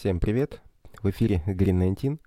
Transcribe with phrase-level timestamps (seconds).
[0.00, 0.62] Всем привет!
[1.02, 2.20] В эфире Green 19.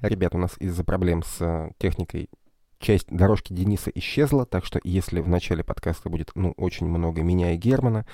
[0.00, 2.30] Ребят, у нас из-за проблем с э, техникой
[2.78, 7.52] часть дорожки Дениса исчезла, так что если в начале подкаста будет, ну, очень много меня
[7.52, 8.06] и Германа,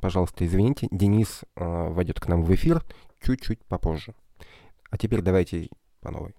[0.00, 2.82] пожалуйста, извините, Денис э, войдет к нам в эфир
[3.20, 4.14] чуть-чуть попозже.
[4.90, 5.68] А теперь давайте
[6.00, 6.34] по новой.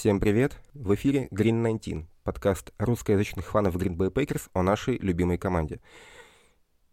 [0.00, 0.58] Всем привет!
[0.72, 5.80] В эфире Green 19, подкаст русскоязычных фанов Green Bay Packers о нашей любимой команде.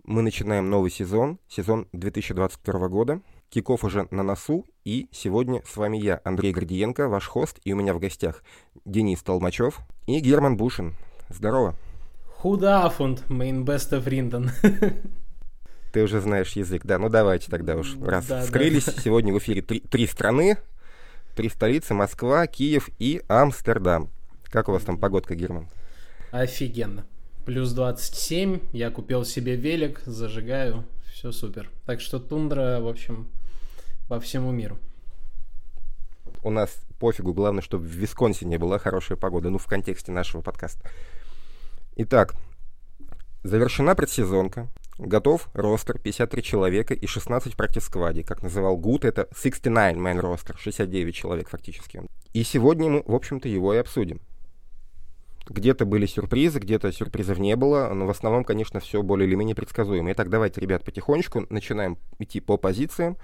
[0.03, 3.21] Мы начинаем новый сезон, сезон 2022 года.
[3.49, 7.77] Киков уже на носу, и сегодня с вами я, Андрей Гордиенко, ваш хост, и у
[7.77, 8.43] меня в гостях
[8.83, 10.93] Денис Толмачев и Герман Бушин.
[11.29, 11.77] Здорово!
[12.47, 14.51] Худафунд, mein beste Vrienden.
[15.91, 16.97] Ты уже знаешь язык, да?
[16.97, 18.85] Ну давайте тогда уж, раз да, вскрылись.
[18.85, 18.93] Да.
[19.03, 20.57] Сегодня в эфире три, три страны,
[21.35, 24.09] три столицы, Москва, Киев и Амстердам.
[24.45, 25.67] Как у вас там погодка, Герман?
[26.31, 27.05] Офигенно.
[27.45, 31.69] Плюс 27, я купил себе велик, зажигаю, все супер.
[31.85, 33.27] Так что тундра, в общем,
[34.07, 34.79] по всему миру.
[36.43, 40.89] У нас пофигу, главное, чтобы в Висконсине была хорошая погода, ну, в контексте нашего подкаста.
[41.99, 42.35] Итак,
[43.41, 44.67] завершена предсезонка.
[44.99, 48.23] Готов ростер 53 человека и 16 в практик-скваде.
[48.23, 52.03] Как называл Гуд, это 69 man ростер, 69 человек фактически.
[52.33, 54.21] И сегодня мы, в общем-то, его и обсудим.
[55.49, 59.55] Где-то были сюрпризы, где-то сюрпризов не было, но в основном, конечно, все более или менее
[59.55, 60.11] предсказуемо.
[60.11, 63.17] Итак, давайте, ребят, потихонечку начинаем идти по позициям.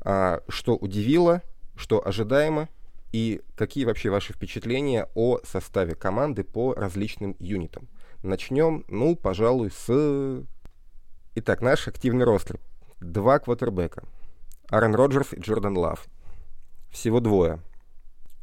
[0.00, 1.42] А, что удивило,
[1.76, 2.70] что ожидаемо,
[3.12, 7.88] и какие вообще ваши впечатления о составе команды по различным юнитам.
[8.22, 10.46] Начнем, ну, пожалуй, с
[11.36, 12.58] Итак, наш активный ростер.
[13.00, 14.02] Два квотербека.
[14.68, 16.06] Аарон Роджерс и Джордан Лав.
[16.90, 17.60] Всего двое.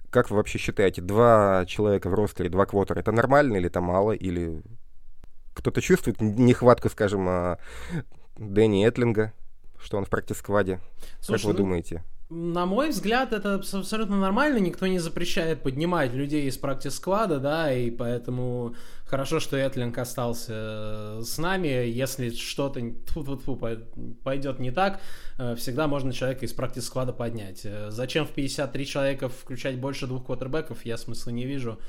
[0.10, 4.14] Как вы вообще считаете, два человека в ростере, два квотера, это нормально или это мало?
[4.14, 4.64] Или
[5.54, 7.60] кто-то чувствует нехватку, скажем, а,
[8.38, 9.34] Дэнни Этлинга,
[9.78, 10.80] что он в практик-скваде?
[11.28, 12.04] Как вы ну, думаете?
[12.30, 17.90] На мой взгляд, это абсолютно нормально, никто не запрещает поднимать людей из практик-склада, да, и
[17.90, 22.82] поэтому хорошо, что Этлинг остался э, с нами, если что-то
[24.26, 25.00] пойдет не так,
[25.38, 27.62] э, всегда можно человека из практик-склада поднять.
[27.64, 31.80] Э, зачем в 53 человека включать больше двух квотербеков, я смысла не вижу.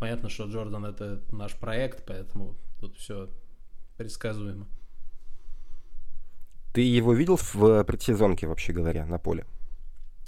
[0.00, 3.28] Понятно, что Джордан это наш проект, поэтому тут все
[3.98, 4.66] предсказуемо.
[6.72, 9.44] Ты его видел в предсезонке, вообще говоря, на поле?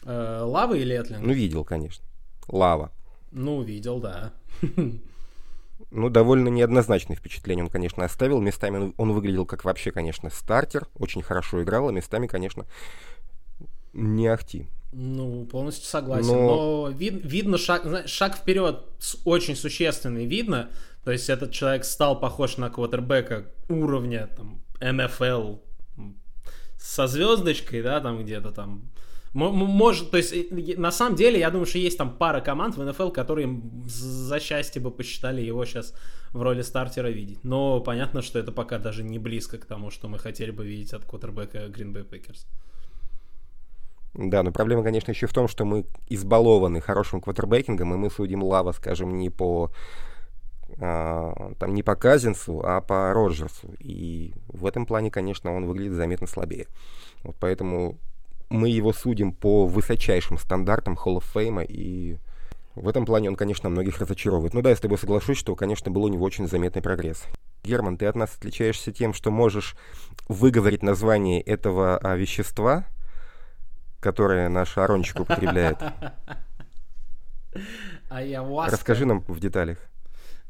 [0.05, 1.23] Э, лава или Этлинг?
[1.23, 2.05] Ну, видел, конечно.
[2.49, 2.93] Лава.
[3.33, 4.33] Ну, видел, да.
[5.91, 8.41] Ну, довольно неоднозначное впечатление он, конечно, оставил.
[8.41, 10.89] Местами он выглядел как вообще, конечно, стартер.
[10.95, 12.67] Очень хорошо играл, а местами, конечно,
[13.93, 14.69] не ахти.
[14.93, 16.29] Ну, полностью согласен.
[16.29, 18.85] Но, Но вид, видно шаг, шаг вперед
[19.25, 20.71] очень существенный видно.
[21.05, 25.57] То есть этот человек стал похож на квотербека уровня там, НФЛ
[26.79, 28.91] со звездочкой, да, там где-то там
[29.34, 33.11] может, то есть, на самом деле, я думаю, что есть там пара команд в НФЛ,
[33.11, 35.93] которые за счастье бы посчитали его сейчас
[36.33, 37.43] в роли стартера видеть.
[37.43, 40.93] Но понятно, что это пока даже не близко к тому, что мы хотели бы видеть
[40.93, 42.47] от квотербека Green Bay Packers.
[44.15, 48.44] Да, но проблема, конечно, еще в том, что мы избалованы хорошим квотербекингом, и мы судим
[48.44, 49.73] Лава, скажем, не по
[50.81, 53.75] а, там не по Казинсу, а по Роджерсу.
[53.81, 56.69] И в этом плане, конечно, он выглядит заметно слабее.
[57.25, 57.99] Вот поэтому
[58.55, 62.19] мы его судим по высочайшим стандартам Hall of Fame, и
[62.75, 64.55] в этом плане он, конечно, многих разочаровывает.
[64.55, 67.25] Ну да, я с тобой соглашусь, что, конечно, был у него очень заметный прогресс.
[67.65, 69.77] Герман, ты от нас отличаешься тем, что можешь
[70.29, 72.87] выговорить название этого а, вещества,
[74.01, 75.79] которое наш Арончик употребляет.
[78.73, 79.79] Расскажи нам в деталях.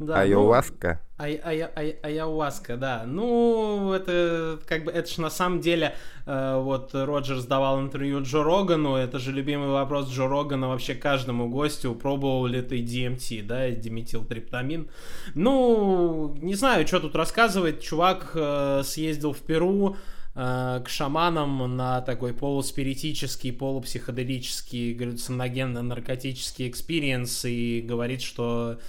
[0.00, 1.00] Да, Айоваска.
[1.18, 3.04] Ну, ай, ай, ай, айоваска, да.
[3.06, 5.94] Ну, это как бы, это же на самом деле,
[6.26, 11.48] э, вот Роджерс давал интервью Джо Рогану, это же любимый вопрос Джо Рогана вообще каждому
[11.48, 14.88] гостю, пробовал ли ты DMT, да, диметилтриптамин.
[15.36, 19.96] Ну, не знаю, что тут рассказывать, чувак э, съездил в Перу,
[20.34, 28.80] э, к шаманам на такой полуспиритический, полупсиходелический, галлюциногенно-наркотический experience и говорит, что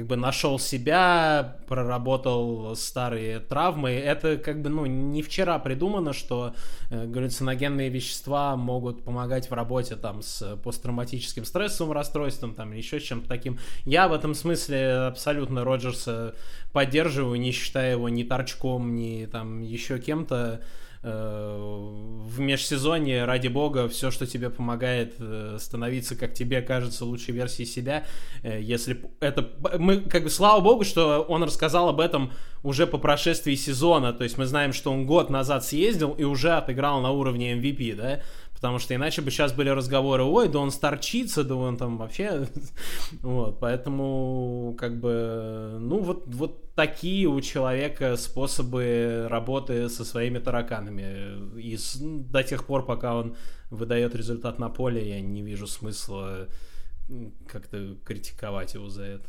[0.00, 3.90] как бы нашел себя, проработал старые травмы.
[3.90, 6.54] Это как бы, ну, не вчера придумано, что
[6.88, 13.02] э, галлюциногенные вещества могут помогать в работе там с посттравматическим стрессовым расстройством, там, еще с
[13.02, 13.58] чем-то таким.
[13.84, 16.34] Я в этом смысле абсолютно Роджерса
[16.72, 20.62] поддерживаю, не считая его ни торчком, ни там еще кем-то.
[21.02, 27.66] В межсезонье, ради бога, все, что тебе помогает э, становиться, как тебе кажется, лучшей версией
[27.66, 28.04] себя,
[28.42, 29.48] э, если это...
[29.78, 32.32] Мы, как бы, слава богу, что он рассказал об этом
[32.62, 36.50] уже по прошествии сезона, то есть мы знаем, что он год назад съездил и уже
[36.50, 38.20] отыграл на уровне MVP, да,
[38.60, 42.46] Потому что иначе бы сейчас были разговоры, ой, да он старчится, да он там вообще...
[43.22, 51.58] вот, поэтому, как бы, ну, вот, вот такие у человека способы работы со своими тараканами.
[51.58, 53.34] И до тех пор, пока он
[53.70, 56.46] выдает результат на поле, я не вижу смысла
[57.48, 59.28] как-то критиковать его за это.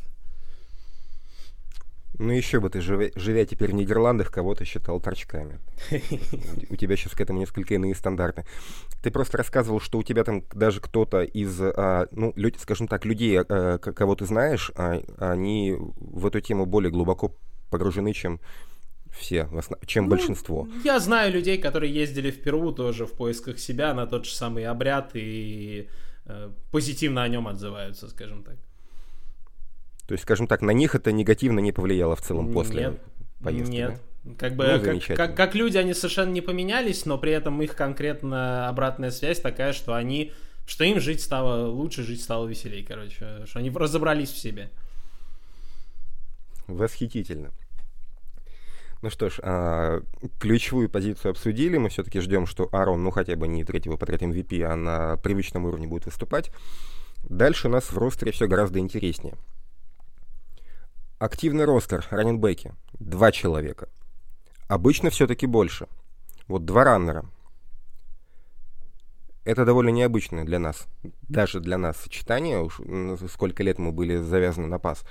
[2.18, 5.58] Ну еще бы ты, живя, живя теперь в Нидерландах, кого-то считал торчками.
[6.70, 8.44] У тебя сейчас к этому несколько иные стандарты.
[9.02, 13.40] Ты просто рассказывал, что у тебя там даже кто-то из, а, ну, скажем так, людей,
[13.40, 17.34] а, кого ты знаешь, а, они в эту тему более глубоко
[17.70, 18.40] погружены, чем
[19.10, 19.48] все,
[19.86, 20.68] чем ну, большинство.
[20.84, 24.64] Я знаю людей, которые ездили в Перу тоже в поисках себя на тот же самый
[24.66, 25.88] обряд и
[26.26, 28.56] э, позитивно о нем отзываются, скажем так.
[30.12, 33.00] То есть, скажем так, на них это негативно не повлияло в целом после нет,
[33.42, 33.72] поездки?
[33.72, 34.00] Нет.
[34.24, 34.34] Да?
[34.36, 37.74] Как бы ну, как, как, как люди они совершенно не поменялись, но при этом их
[37.74, 40.34] конкретно обратная связь такая, что они
[40.66, 44.68] что им жить стало лучше, жить стало веселее, короче, что они разобрались в себе.
[46.66, 47.50] Восхитительно.
[49.00, 50.02] Ну что ж, а,
[50.38, 51.78] ключевую позицию обсудили.
[51.78, 55.64] Мы все-таки ждем, что Арон, ну хотя бы не третьего подряд MVP, а на привычном
[55.64, 56.50] уровне будет выступать.
[57.22, 59.38] Дальше у нас в ростере все гораздо интереснее.
[61.22, 62.74] Активный ростер, раненбеки.
[62.98, 63.88] Два человека.
[64.66, 65.86] Обычно все-таки больше.
[66.48, 67.26] Вот два раннера.
[69.44, 70.88] Это довольно необычное для нас,
[71.28, 72.80] даже для нас сочетание, уж
[73.30, 75.04] сколько лет мы были завязаны на пас.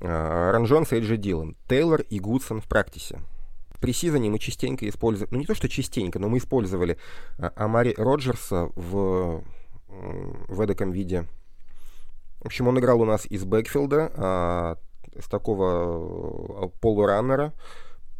[0.00, 3.20] А, Ран Джонс и Эйджи Дилан, Тейлор и Гудсон в практисе.
[3.80, 6.98] При сезоне мы частенько использовали, ну не то что частенько, но мы использовали
[7.38, 9.44] а, Амари Роджерса в,
[9.86, 11.28] в эдаком виде.
[12.40, 14.78] В общем, он играл у нас из бэкфилда, а
[15.18, 17.52] из такого э, полураннера,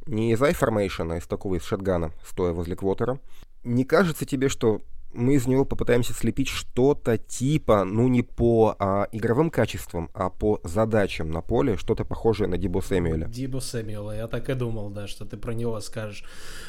[0.06, 3.18] не из iFormation, а из такого из шотгана, стоя возле квотера.
[3.64, 4.80] Не кажется тебе, что
[5.16, 10.60] мы из него попытаемся слепить что-то типа, ну не по а, игровым качествам, а по
[10.62, 13.26] задачам на поле, что-то похожее на Дибо Сэмюэля.
[13.26, 16.24] Дибо Сэмюэла, я так и думал, да, что ты про него скажешь.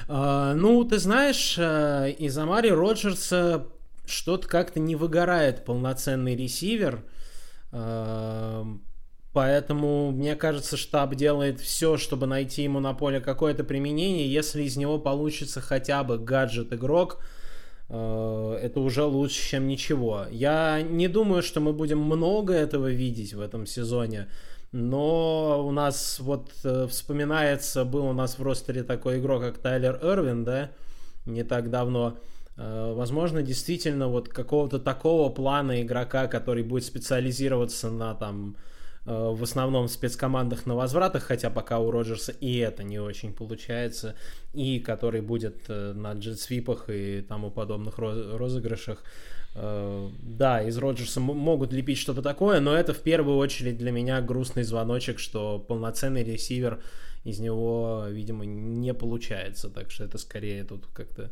[0.07, 3.67] А, ну, ты знаешь, э, из Амари Роджерса
[4.05, 7.03] что-то как-то не выгорает полноценный ресивер.
[7.71, 8.65] А,
[9.37, 14.27] Поэтому, мне кажется, штаб делает все, чтобы найти ему на поле какое-то применение.
[14.27, 17.19] Если из него получится хотя бы гаджет-игрок,
[17.87, 20.25] э, это уже лучше, чем ничего.
[20.31, 24.27] Я не думаю, что мы будем много этого видеть в этом сезоне.
[24.71, 29.99] Но у нас вот э, вспоминается, был у нас в ростере такой игрок, как Тайлер
[30.01, 30.71] Эрвин, да,
[31.27, 32.17] не так давно.
[32.55, 38.55] Э, возможно, действительно вот какого-то такого плана игрока, который будет специализироваться на там
[39.07, 44.15] в основном в спецкомандах на возвратах, хотя пока у Роджерса и это не очень получается,
[44.53, 49.03] и который будет э, на джетсвипах и тому подобных розыгрышах.
[49.55, 54.19] Э, да, из Роджерса могут лепить что-то такое, но это в первую очередь для меня
[54.19, 56.81] грустный звоночек, что полноценный ресивер
[57.23, 59.69] из него, видимо, не получается.
[59.69, 61.31] Так что это скорее тут как-то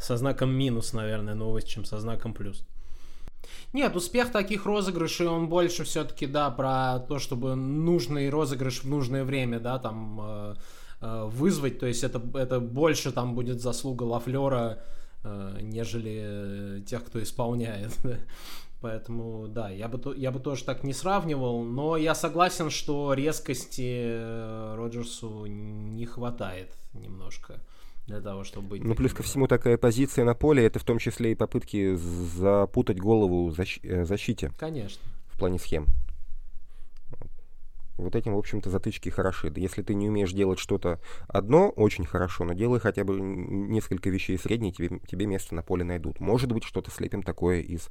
[0.00, 2.66] со знаком минус, наверное, новость, чем со знаком плюс.
[3.72, 9.24] Нет, успех таких розыгрышей, он больше все-таки, да, про то, чтобы нужный розыгрыш в нужное
[9.24, 10.54] время, да, там э,
[11.00, 14.78] э, вызвать, то есть это, это больше там будет заслуга Лафлера,
[15.22, 17.92] э, нежели тех, кто исполняет.
[18.80, 24.02] Поэтому, да, я бы, я бы тоже так не сравнивал, но я согласен, что резкости
[24.04, 27.60] э, Роджерсу не хватает немножко
[28.06, 28.84] для того, чтобы быть...
[28.84, 32.98] Ну, плюс ко всему такая позиция на поле, это в том числе и попытки запутать
[32.98, 33.80] голову защ...
[33.82, 34.52] Э, защите.
[34.58, 35.02] Конечно.
[35.28, 35.86] В плане схем.
[37.96, 39.52] Вот этим, в общем-то, затычки хороши.
[39.54, 44.36] Если ты не умеешь делать что-то одно, очень хорошо, но делай хотя бы несколько вещей
[44.36, 46.18] средние, тебе, тебе место на поле найдут.
[46.18, 47.88] Может быть, что-то слепим такое из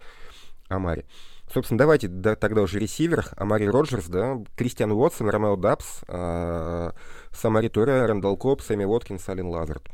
[0.67, 1.05] Амари.
[1.51, 3.27] Собственно, давайте да, тогда уже ресивер.
[3.38, 6.91] Амари Роджерс, да, Кристиан Уотсон, Ромео Дабс, э,
[7.32, 9.89] Самори Туре, Рэндалл Кобб, Сэмми Уоткинс, Аллен Лазард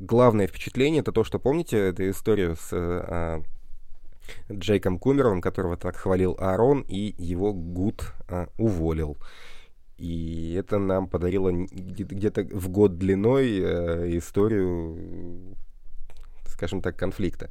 [0.00, 3.42] главное впечатление это то, что помните эту историю с, а,
[4.50, 9.18] Джейком Кумеровым, которого так хвалил Аарон, и его Гут а, уволил.
[9.98, 15.54] И это нам подарило где-то в год длиной э, историю,
[16.46, 17.50] скажем так, конфликта.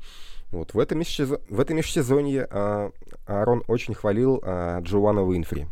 [0.50, 1.38] Вот в этом, межсезон...
[1.48, 2.92] в этом межсезонье а,
[3.28, 5.68] Аарон очень хвалил а, Джуана Уинфри.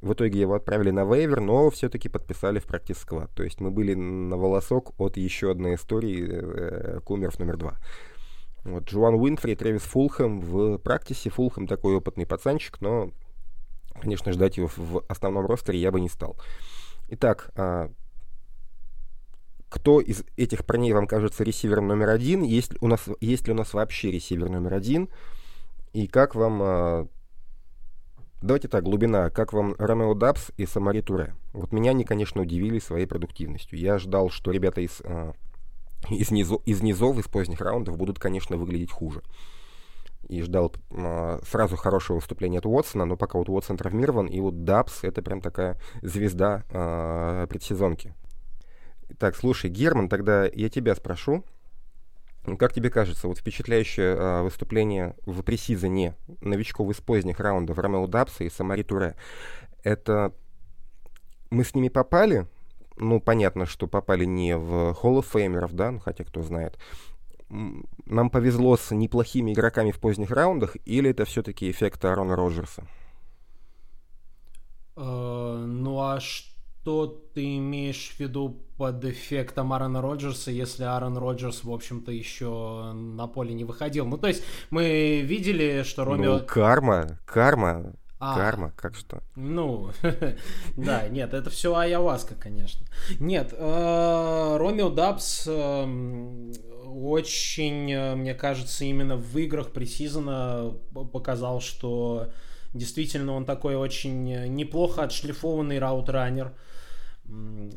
[0.00, 3.30] В итоге его отправили на вейвер, но все-таки подписали в практис сквад.
[3.34, 7.78] То есть мы были на волосок от еще одной истории э, Кумеров номер два.
[8.64, 11.30] Вот Джоан Уинфри Трэвис Фулхэм в практисе.
[11.30, 13.10] Фулхэм такой опытный пацанчик, но,
[14.00, 16.36] конечно, ждать его в основном ростере я бы не стал.
[17.08, 17.90] Итак, а,
[19.68, 22.42] кто из этих парней вам кажется ресивером номер один?
[22.42, 25.08] Есть, у нас, есть ли у нас вообще ресивер номер один?
[25.92, 27.08] И как вам а,
[28.42, 29.28] Давайте так, глубина.
[29.28, 31.34] Как вам Ромео Дабс и Самари Туре?
[31.52, 33.78] Вот меня они, конечно, удивили своей продуктивностью.
[33.78, 35.32] Я ждал, что ребята из, э,
[36.08, 39.20] из, низу, из низов, из поздних раундов будут, конечно, выглядеть хуже.
[40.26, 44.64] И ждал э, сразу хорошего выступления от Уотсона, но пока вот Уотсон травмирован, и вот
[44.64, 48.14] Дабс это прям такая звезда э, предсезонки.
[49.18, 51.44] Так, слушай, Герман, тогда я тебя спрошу.
[52.58, 58.44] Как тебе кажется, вот впечатляющее э, выступление в пресизоне новичков из поздних раундов Ромео Дабса
[58.44, 59.14] и Самари Туре,
[59.82, 60.32] это
[61.50, 62.46] мы с ними попали,
[62.96, 66.78] ну, понятно, что попали не в Hall of Famer'ов, да, ну, хотя кто знает,
[67.48, 72.86] нам повезло с неплохими игроками в поздних раундах, или это все-таки эффект Аарона Роджерса?
[74.96, 76.49] Uh, ну а что
[76.82, 82.92] что ты имеешь в виду под эффектом Аарона Роджерса, если Аарон Роджерс, в общем-то, еще
[82.94, 84.06] на поле не выходил?
[84.06, 86.38] Ну, то есть мы видели, что Ромео...
[86.38, 89.22] Ну, карма, карма, а, Карма, как что?
[89.34, 89.90] Ну,
[90.76, 92.86] да, нет, это все Айаваска, конечно.
[93.18, 96.52] Нет, э, Ромео Дабс эм,
[96.84, 100.74] очень, э, мне кажется, именно в играх пресизона
[101.12, 102.28] показал, что
[102.74, 106.52] действительно он такой очень неплохо отшлифованный раут-раннер.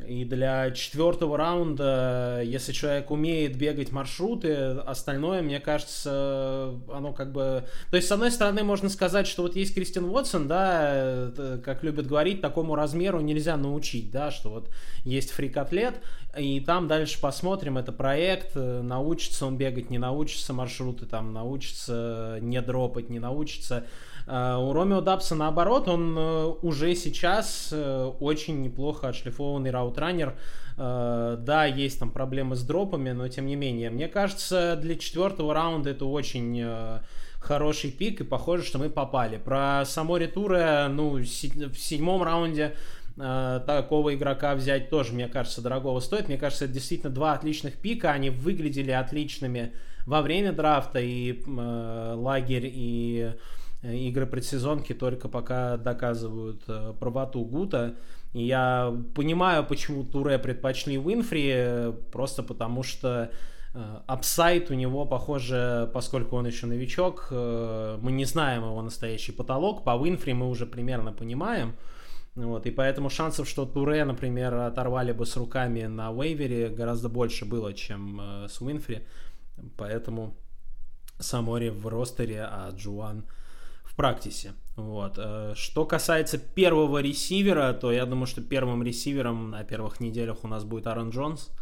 [0.08, 7.64] И для четвертого раунда, если человек умеет бегать маршруты, остальное, мне кажется, оно как бы...
[7.90, 11.30] То есть, с одной стороны, можно сказать, что вот есть Кристин Уотсон, да,
[11.64, 14.70] как любят говорить, такому размеру нельзя научить, да, что вот
[15.04, 15.94] есть фрик-атлет,
[16.36, 22.60] и там дальше посмотрим, это проект, научится он бегать, не научится маршруты, там, научится не
[22.60, 29.08] дропать, не научится Э, у Ромео Дабса наоборот, он э, уже сейчас э, очень неплохо
[29.08, 30.36] отшлифованный раутранер.
[30.76, 33.90] Да, есть там проблемы с дропами, но тем не менее.
[33.90, 36.66] Мне кажется, для четвертого раунда это очень
[37.38, 39.36] хороший пик, и похоже, что мы попали.
[39.36, 42.74] Про само Ретура, ну, в седьмом раунде
[43.14, 46.26] такого игрока взять тоже, мне кажется, дорогого стоит.
[46.26, 49.74] Мне кажется, это действительно два отличных пика, они выглядели отличными
[50.06, 53.38] во время драфта, и э, лагерь, и Э,
[53.92, 57.96] игры предсезонки только пока доказывают э, правоту Гута.
[58.32, 63.30] И я понимаю, почему Туре предпочли Уинфри, просто потому что
[63.74, 69.84] э, upside у него, похоже, поскольку он еще новичок, мы не знаем его настоящий потолок.
[69.84, 71.74] По Уинфри мы уже примерно понимаем.
[72.34, 77.08] Вот, и поэтому шансов, что Туре, например, оторвали бы с руками на waiver е, гораздо
[77.08, 79.06] больше было, чем э, с Уинфри.
[79.76, 80.36] Поэтому
[81.20, 83.24] Самори в ростере, а Джуан
[83.94, 84.54] в практике.
[84.74, 85.14] Вот.
[85.18, 90.48] Э, что касается первого ресивера, то я думаю, что первым ресивером на первых неделях у
[90.48, 91.52] нас будет Аарон Джонс.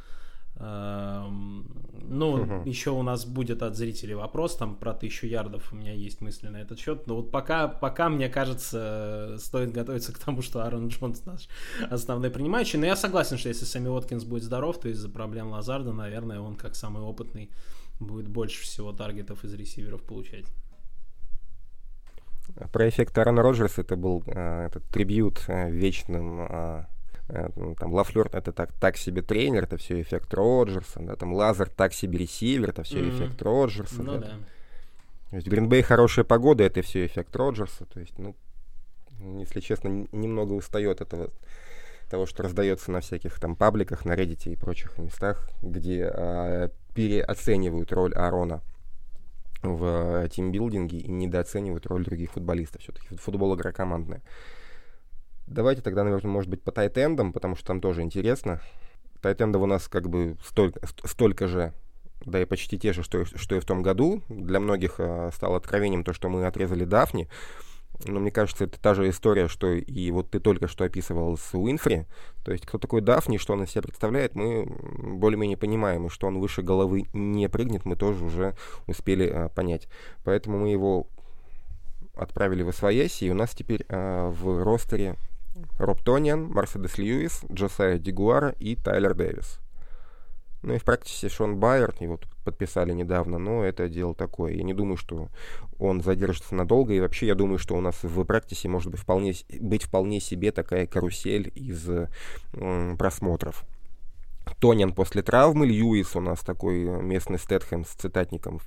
[0.57, 1.67] Эм,
[2.09, 2.69] ну, угу.
[2.69, 5.73] еще у нас будет от зрителей вопрос там про тысячу ярдов.
[5.73, 7.07] У меня есть мысли на этот счет.
[7.07, 11.49] Но вот пока, пока мне кажется, стоит готовиться к тому, что Аарон Джонс наш
[11.91, 12.79] основной принимающий.
[12.79, 16.57] Но я согласен, что если Сами Уоткинс будет здоров, то из-за проблем Лазарда, наверное, он
[16.57, 17.51] как самый опытный
[18.01, 20.47] будет больше всего таргетов из ресиверов получать.
[22.73, 26.85] Про эффект Аарона Роджерса это был э, этот трибют э, вечным э,
[27.29, 31.33] э, ну, там Лафлер это так, так себе тренер, это все эффект Роджерса, да, там
[31.33, 33.11] Лазард так себе ресивер, это все mm-hmm.
[33.11, 34.03] эффект Роджерса.
[34.03, 34.19] Ну, да.
[34.19, 34.39] да.
[35.31, 37.87] То есть Гринбей хорошая погода, это все эффект Роджерса.
[37.87, 38.37] То есть, ну,
[39.39, 41.31] если честно, немного устает этого
[42.11, 47.91] того, что раздается на всяких там пабликах, на Reddit и прочих местах, где э, переоценивают
[47.93, 48.61] роль Аарона
[49.63, 52.83] в тимбилдинге и недооценивают роль других футболистов.
[52.83, 54.23] Все-таки футбол игра командная.
[55.47, 58.61] Давайте тогда, наверное, может быть, по тайтендам, потому что там тоже интересно.
[59.21, 61.73] Тайтендов у нас как бы столько, столько же,
[62.25, 64.23] да и почти те же, что, что и в том году.
[64.29, 67.29] Для многих э, стало откровением то, что мы отрезали Дафни.
[68.07, 71.55] Но мне кажется, это та же история, что и вот ты только что описывал с
[71.55, 72.07] Уинфри.
[72.45, 76.27] То есть, кто такой Дафни, что он из себя представляет, мы более-менее понимаем, и что
[76.27, 78.57] он выше головы не прыгнет, мы тоже уже
[78.87, 79.89] успели а, понять.
[80.25, 81.07] Поэтому мы его
[82.15, 85.17] отправили в СВС, и у нас теперь а, в ростере
[85.79, 89.61] Роб Тониан, Мерседес Льюис, Джосайя Дигуара и Тайлер Дэвис.
[90.63, 94.55] Ну и в практике Шон Байер, его подписали недавно, но это дело такое.
[94.55, 95.29] Я не думаю, что
[95.79, 99.35] он задержится надолго, и вообще я думаю, что у нас в практике может быть вполне,
[99.61, 101.89] быть вполне себе такая карусель из
[102.55, 103.65] м, просмотров.
[104.61, 108.61] Тонян после травмы, Льюис у нас такой местный Стэтхэм с цитатником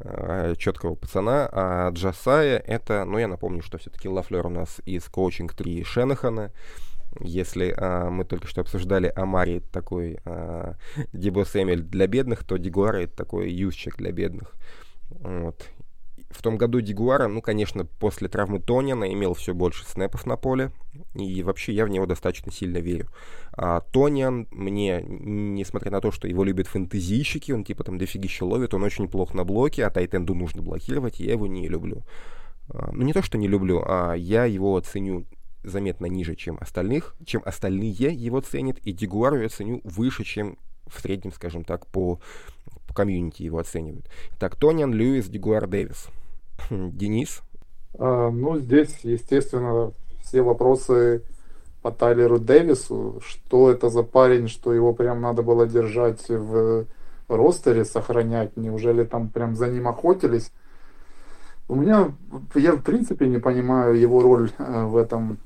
[0.00, 5.04] э, четкого пацана, а Джасая это, ну я напомню, что все-таки Лафлер у нас из
[5.04, 6.52] коучинг 3 Шенахана,
[7.20, 10.74] если а, мы только что обсуждали Амари такой а,
[11.12, 14.54] Дибос Эмиль для бедных, то Дигуара это такой юзчик для бедных.
[15.10, 15.68] Вот.
[16.30, 20.72] В том году Дигуара, ну, конечно, после травмы Тонина имел все больше снэпов на поле,
[21.14, 23.08] и вообще я в него достаточно сильно верю.
[23.52, 28.74] А Тониан мне, несмотря на то, что его любят фэнтезийщики, он типа там дофигища ловит,
[28.74, 32.02] он очень плохо на блоке, а Тайтенду нужно блокировать, я его не люблю.
[32.68, 35.26] А, ну, не то, что не люблю, а я его ценю
[35.66, 41.00] заметно ниже, чем остальных, чем остальные его ценят, и Дигуару я ценю выше, чем в
[41.00, 42.20] среднем, скажем так, по,
[42.86, 44.08] по комьюнити его оценивают.
[44.38, 46.08] Так, Тониан, Льюис, Дигуар, Дэвис.
[46.70, 47.42] Денис?
[47.98, 49.92] А, ну, здесь, естественно,
[50.22, 51.22] все вопросы
[51.82, 53.20] по Тайлеру Дэвису.
[53.24, 56.86] Что это за парень, что его прям надо было держать в
[57.28, 58.56] ростере, сохранять?
[58.56, 60.52] Неужели там прям за ним охотились?
[61.68, 62.12] У меня,
[62.54, 65.38] я в принципе не понимаю его роль э, в этом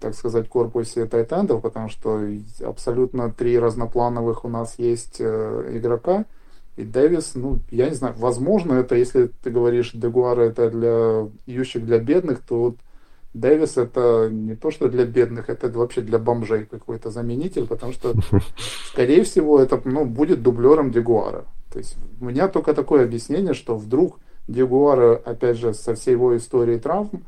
[0.00, 2.22] так сказать, корпусе тайтендов, потому что
[2.64, 6.24] абсолютно три разноплановых у нас есть э, игрока.
[6.76, 11.86] И Дэвис, ну, я не знаю, возможно, это, если ты говоришь, Дегуара это для ющих
[11.86, 12.76] для бедных, то вот
[13.32, 18.14] Дэвис это не то, что для бедных, это вообще для бомжей какой-то заменитель, потому что,
[18.92, 21.44] скорее всего, это ну, будет дублером Дегуара.
[21.72, 26.36] То есть у меня только такое объяснение, что вдруг Дегуара, опять же, со всей его
[26.36, 27.24] историей травм,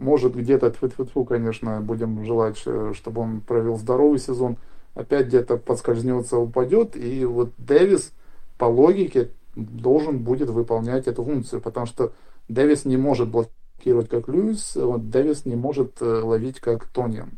[0.00, 4.56] может где-то, тьфу конечно, будем желать, э, чтобы он провел здоровый сезон,
[4.94, 8.12] опять где-то подскользнется, упадет, и вот Дэвис
[8.58, 12.12] по логике должен будет выполнять эту функцию, потому что
[12.48, 17.30] Дэвис не может блокировать как Льюис, вот Дэвис не может э, ловить как Тониан.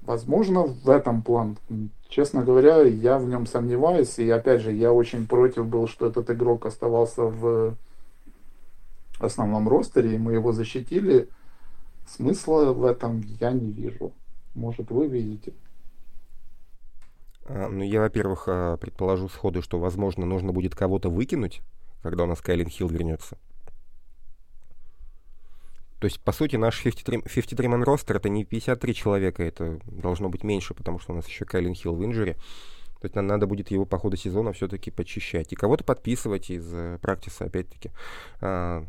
[0.00, 1.56] Возможно, в этом план.
[2.08, 6.30] Честно говоря, я в нем сомневаюсь, и опять же, я очень против был, что этот
[6.30, 7.74] игрок оставался в
[9.18, 11.28] основном ростере, и мы его защитили.
[12.06, 14.12] Смысла в этом я не вижу.
[14.54, 15.52] Может, вы видите?
[17.46, 21.60] А, ну, я, во-первых, а, предположу сходу, что, возможно, нужно будет кого-то выкинуть,
[22.02, 23.38] когда у нас Кайлин Хилл вернется.
[26.00, 30.74] То есть, по сути, наш 53-man ростер это не 53 человека, это должно быть меньше,
[30.74, 32.34] потому что у нас еще Кайлин Хилл в инжуре.
[33.00, 35.52] То есть нам надо будет его по ходу сезона все-таки почищать.
[35.52, 37.90] И кого-то подписывать из э, практиса, опять-таки,
[38.40, 38.84] а,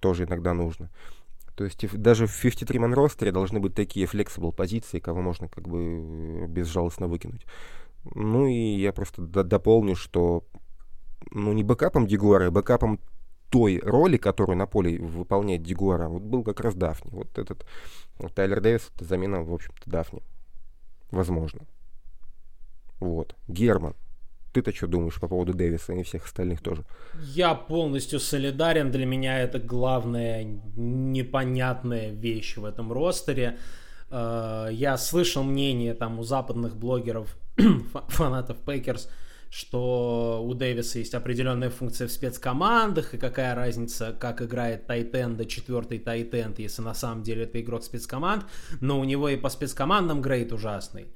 [0.00, 0.88] тоже иногда нужно.
[1.60, 6.46] То есть даже в 53-man ростере должны быть такие flexible позиции, кого можно как бы
[6.48, 7.44] безжалостно выкинуть.
[8.14, 10.46] Ну и я просто дополню, что
[11.30, 12.98] ну не бэкапом Дигуара, а бэкапом
[13.50, 17.10] той роли, которую на поле выполняет Дигуара, вот был как раз Дафни.
[17.10, 17.66] Вот этот
[18.16, 20.22] вот, Тайлер Дэвис, это замена, в общем-то, Дафни.
[21.10, 21.66] Возможно.
[23.00, 23.36] Вот.
[23.48, 23.94] Герман.
[24.52, 26.84] Ты-то что думаешь по поводу Дэвиса и всех остальных тоже?
[27.20, 28.90] Я полностью солидарен.
[28.90, 30.44] Для меня это главная
[30.76, 33.58] непонятная вещь в этом ростере.
[34.10, 37.36] Э, я слышал мнение там у западных блогеров,
[38.08, 39.08] фанатов Пейкерс,
[39.50, 45.98] что у Дэвиса есть определенная функция в спецкомандах, и какая разница, как играет Тайтенд, четвертый
[45.98, 48.44] Тайтенд, если на самом деле это игрок спецкоманд,
[48.80, 51.08] но у него и по спецкомандам грейд ужасный.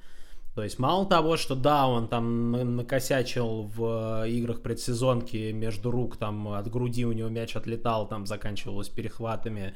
[0.55, 6.17] То есть мало того, что да, он там накосячил в э, играх предсезонки между рук,
[6.17, 9.75] там от груди у него мяч отлетал, там заканчивалось перехватами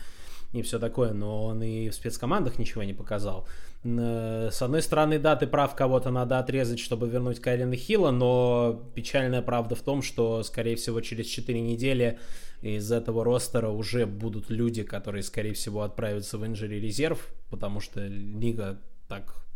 [0.52, 3.46] и все такое, но он и в спецкомандах ничего не показал.
[3.82, 8.88] Э, с одной стороны, да, ты прав, кого-то надо отрезать, чтобы вернуть Кайлина Хилла, но
[8.94, 12.20] печальная правда в том, что, скорее всего, через 4 недели
[12.62, 18.06] из этого ростера уже будут люди, которые, скорее всего, отправятся в инжери резерв, потому что
[18.06, 19.47] лига так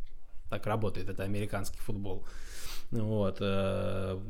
[0.52, 2.26] так работает, это американский футбол.
[2.90, 3.38] Вот.
[3.40, 4.20] Э,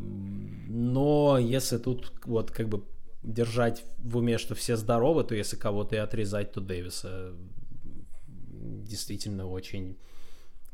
[0.68, 2.85] но если тут вот как бы
[3.24, 7.32] держать в уме, что все здоровы, то если кого-то и отрезать, то Дэвиса
[8.87, 9.96] действительно очень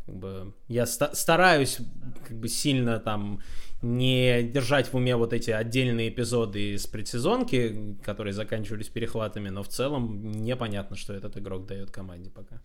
[0.04, 1.78] как бы, я ста- стараюсь
[2.26, 3.40] как бы сильно там
[3.82, 9.68] не держать в уме вот эти отдельные эпизоды из предсезонки, которые заканчивались перехватами, но в
[9.68, 12.60] целом непонятно, что этот игрок дает команде пока.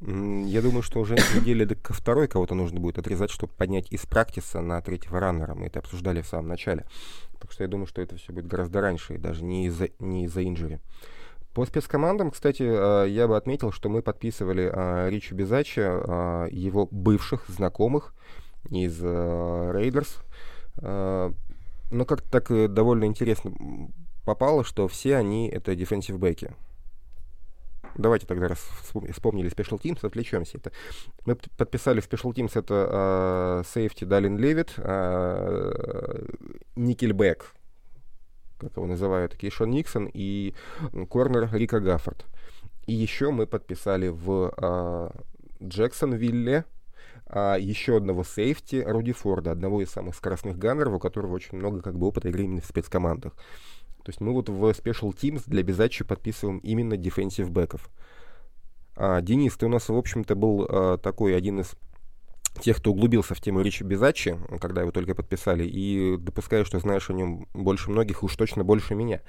[0.00, 4.54] Я думаю, что уже недели ко второй кого-то нужно будет отрезать, чтобы поднять из practice
[4.54, 5.54] а на третьего раннера.
[5.54, 6.84] Мы это обсуждали в самом начале.
[7.40, 10.24] Так что я думаю, что это все будет гораздо раньше, и даже не из-за не
[10.24, 10.80] из injury.
[11.54, 16.86] По спецкомандам, кстати, а, я бы отметил, что мы подписывали а, Рича Бисаччи, а, его
[16.90, 18.12] бывших знакомых
[18.68, 20.18] из Рейдерс.
[21.90, 23.52] Но как-то так э, довольно интересно
[24.24, 26.52] попало, что все они это defensive back и.
[27.94, 28.58] Давайте тогда раз
[29.12, 30.58] вспомнили Special Teams, отвлечемся.
[30.58, 30.72] Это,
[31.24, 34.76] мы подписали Special Teams, это Safety Далин Левит,
[36.76, 37.54] Никельбэк,
[38.58, 40.54] как его называют, Кейшон Никсон и
[41.08, 42.26] корнер Рика Гаффорд.
[42.86, 45.10] И еще мы подписали в а,
[45.62, 46.64] Джексонвилле
[47.26, 51.82] а, еще одного сейфти Руди Форда, одного из самых скоростных ганнеров, у которого очень много
[51.82, 53.34] как бы опыта игры именно в спецкомандах.
[54.06, 57.90] То есть мы вот в Special Teams для Безачи подписываем именно defensive бэков.
[58.94, 61.72] А, Денис, ты у нас, в общем-то, был а, такой один из
[62.60, 67.10] тех, кто углубился в тему Ричи Безачи, когда его только подписали, и допускаю, что знаешь
[67.10, 69.22] о нем больше многих, уж точно больше меня.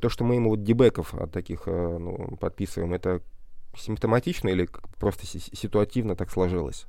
[0.00, 3.20] То, что мы ему вот дебеков таких э, ну, подписываем, это
[3.76, 6.86] симптоматично или просто ситуативно так сложилось?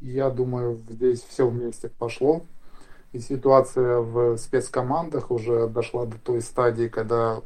[0.00, 2.46] Я думаю, здесь все вместе пошло.
[3.12, 7.42] И ситуация в спецкомандах уже дошла до той стадии, когда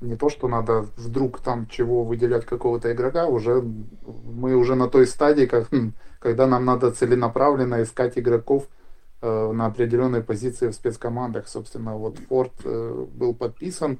[0.00, 5.06] не то, что надо вдруг там чего выделять какого-то игрока, уже мы уже на той
[5.06, 8.68] стадии, как, хм, когда нам надо целенаправленно искать игроков
[9.20, 11.48] э, на определенной позиции в спецкомандах.
[11.48, 13.98] Собственно, вот Форд э, был подписан.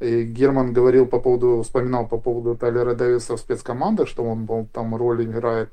[0.00, 4.66] И Герман говорил по поводу, вспоминал по поводу Тайлера Дэвиса в спецкомандах, что он, он
[4.66, 5.70] там роль играет.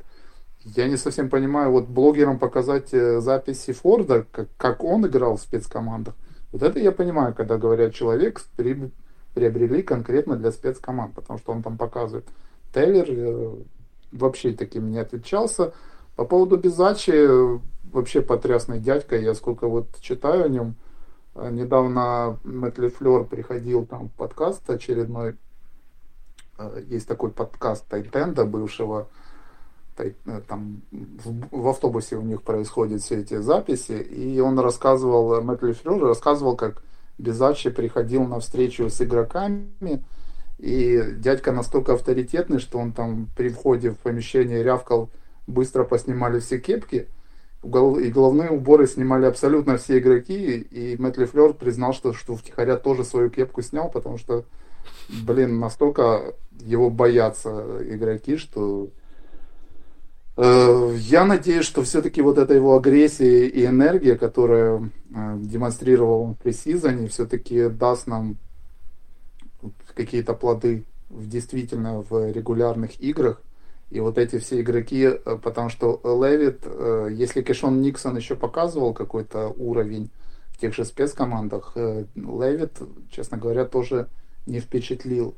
[0.65, 5.41] Я не совсем понимаю, вот блогерам показать э, записи Форда, как, как он играл в
[5.41, 6.15] спецкомандах.
[6.51, 8.89] Вот это я понимаю, когда говорят, человек при,
[9.35, 12.25] приобрели конкретно для спецкоманд, потому что он там показывает.
[12.73, 13.55] Тейлер э,
[14.11, 15.71] вообще таким не отличался.
[16.15, 17.59] По поводу Безачи, э,
[17.93, 20.75] вообще потрясный дядька, я сколько вот читаю о нем.
[21.35, 25.35] Э, недавно Мэтли Флер приходил там подкаст очередной.
[26.87, 29.09] Есть такой подкаст Тайтенда, бывшего
[30.47, 36.55] там в, автобусе у них происходят все эти записи, и он рассказывал, Мэтт Флер рассказывал,
[36.55, 36.83] как
[37.17, 40.03] Безачи приходил на встречу с игроками,
[40.57, 45.09] и дядька настолько авторитетный, что он там при входе в помещение рявкал,
[45.47, 47.07] быстро поснимали все кепки,
[47.63, 53.05] и головные уборы снимали абсолютно все игроки, и Мэтт Флер признал, что, что втихаря тоже
[53.05, 54.43] свою кепку снял, потому что,
[55.25, 59.04] блин, настолько его боятся игроки, что Э,
[60.37, 67.07] я надеюсь, что все-таки вот эта его агрессия и энергия, которая э, демонстрировал в пресизоне,
[67.07, 68.37] все-таки даст нам
[69.93, 73.41] какие-то плоды в, действительно в регулярных играх.
[73.91, 76.65] И вот эти все игроки, э, потому что Левит,
[77.17, 80.09] если Кэшон Никсон еще показывал какой-то уровень
[80.49, 81.77] в тех же спецкомандах,
[82.15, 82.77] Левит,
[83.09, 84.09] честно говоря, тоже
[84.47, 85.35] не впечатлил.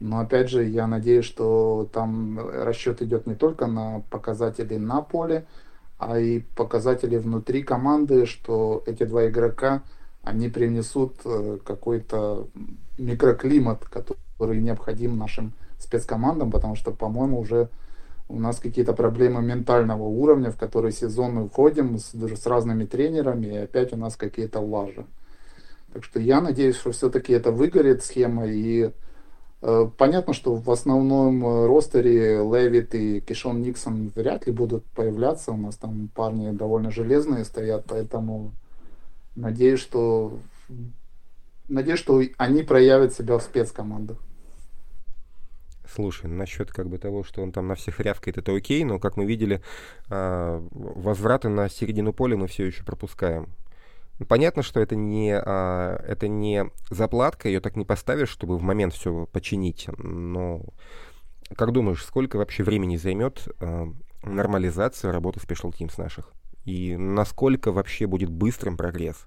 [0.00, 5.46] Но опять же, я надеюсь, что там расчет идет не только на показатели на поле,
[5.98, 9.82] а и показатели внутри команды, что эти два игрока,
[10.22, 12.48] они принесут э, какой-то
[12.96, 17.68] микроклимат, который необходим нашим спецкомандам, потому что, по-моему, уже
[18.28, 23.46] у нас какие-то проблемы ментального уровня, в который сезон мы входим с, с разными тренерами,
[23.46, 25.06] и опять у нас какие-то лажи.
[25.92, 28.92] Так что я надеюсь, что все-таки это выгорит схема, и
[29.60, 35.52] понятно, что в основном э, ростере Левит и Кишон Никсон вряд ли будут появляться.
[35.52, 38.52] У нас там парни довольно железные стоят, поэтому
[39.34, 40.38] надеюсь, что
[41.68, 44.18] надеюсь, что они проявят себя в спецкомандах.
[45.92, 49.16] Слушай, насчет как бы того, что он там на всех рявкает, это окей, но как
[49.16, 49.62] мы видели,
[50.10, 53.48] а, возвраты на середину поля мы все еще пропускаем.
[54.26, 58.94] Понятно, что это не, а, это не заплатка, ее так не поставишь, чтобы в момент
[58.94, 59.88] все починить.
[59.98, 60.62] Но
[61.56, 63.88] как думаешь, сколько вообще времени займет а,
[64.22, 66.32] нормализация работы Special Teams наших?
[66.64, 69.26] И насколько вообще будет быстрым прогресс?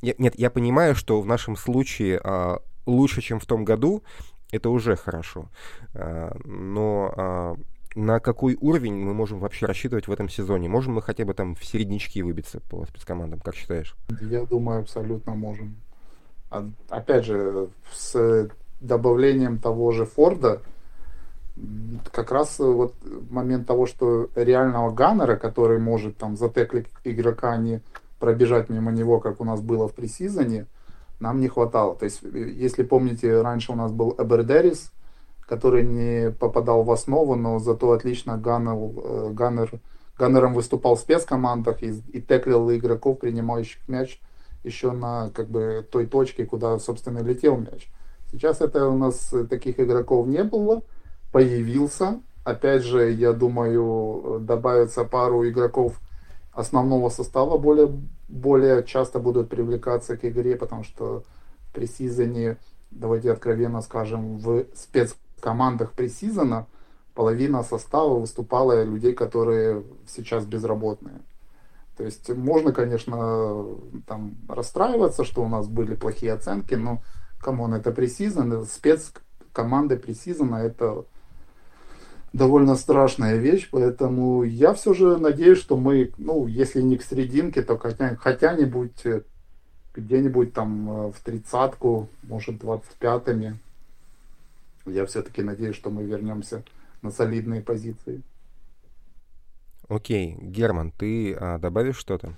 [0.00, 4.02] Я, нет, я понимаю, что в нашем случае а, лучше, чем в том году,
[4.50, 5.50] это уже хорошо.
[5.94, 7.56] А, но а,
[7.94, 10.68] на какой уровень мы можем вообще рассчитывать в этом сезоне?
[10.68, 13.96] Можем мы хотя бы там в середнячки выбиться по спецкомандам, как считаешь?
[14.20, 15.76] Я думаю, абсолютно можем.
[16.50, 18.48] А, опять же, с
[18.80, 20.60] добавлением того же Форда,
[22.12, 22.94] как раз вот
[23.30, 27.80] момент того, что реального ганнера, который может там затеклить игрока, а не
[28.18, 30.66] пробежать мимо него, как у нас было в пресизоне,
[31.20, 31.94] нам не хватало.
[31.94, 34.92] То есть, если помните, раньше у нас был Эбердерис,
[35.46, 39.80] который не попадал в основу, но зато отлично ганнел, э, ганнер,
[40.18, 44.20] ганнером выступал в спецкомандах и, и теклил игроков, принимающих мяч
[44.62, 47.88] еще на как бы той точке, куда, собственно, летел мяч.
[48.30, 50.82] Сейчас это у нас таких игроков не было,
[51.30, 52.20] появился.
[52.42, 56.00] Опять же, я думаю, добавится пару игроков
[56.52, 57.90] основного состава более,
[58.28, 61.24] более часто будут привлекаться к игре, потому что
[61.68, 62.58] в пресизоне,
[62.90, 64.64] давайте откровенно скажем, в
[65.44, 66.66] спецкомандах preseason а
[67.14, 71.20] половина состава выступала людей, которые сейчас безработные.
[71.96, 73.66] То есть можно, конечно,
[74.06, 77.02] там расстраиваться, что у нас были плохие оценки, но,
[77.38, 81.04] come on, это preseason, спецкоманды preseason а это
[82.32, 87.62] довольно страшная вещь, поэтому я все же надеюсь, что мы, ну, если не к серединке,
[87.62, 89.22] то хотя, хотя-нибудь э,
[89.94, 93.56] где-нибудь там э, в тридцатку, может, двадцать пятыми.
[94.86, 96.64] Я все-таки надеюсь, что мы вернемся
[97.02, 98.22] на солидные позиции.
[99.88, 102.34] Окей, Герман, ты а, добавишь что-то?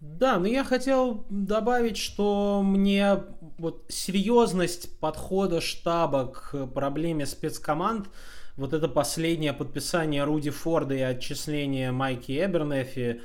[0.00, 3.22] Да, но я хотел добавить, что мне
[3.58, 8.08] вот серьезность подхода штаба к проблеме спецкоманд
[8.56, 13.20] вот это последнее подписание Руди Форда и отчисление Майки Эбернефи,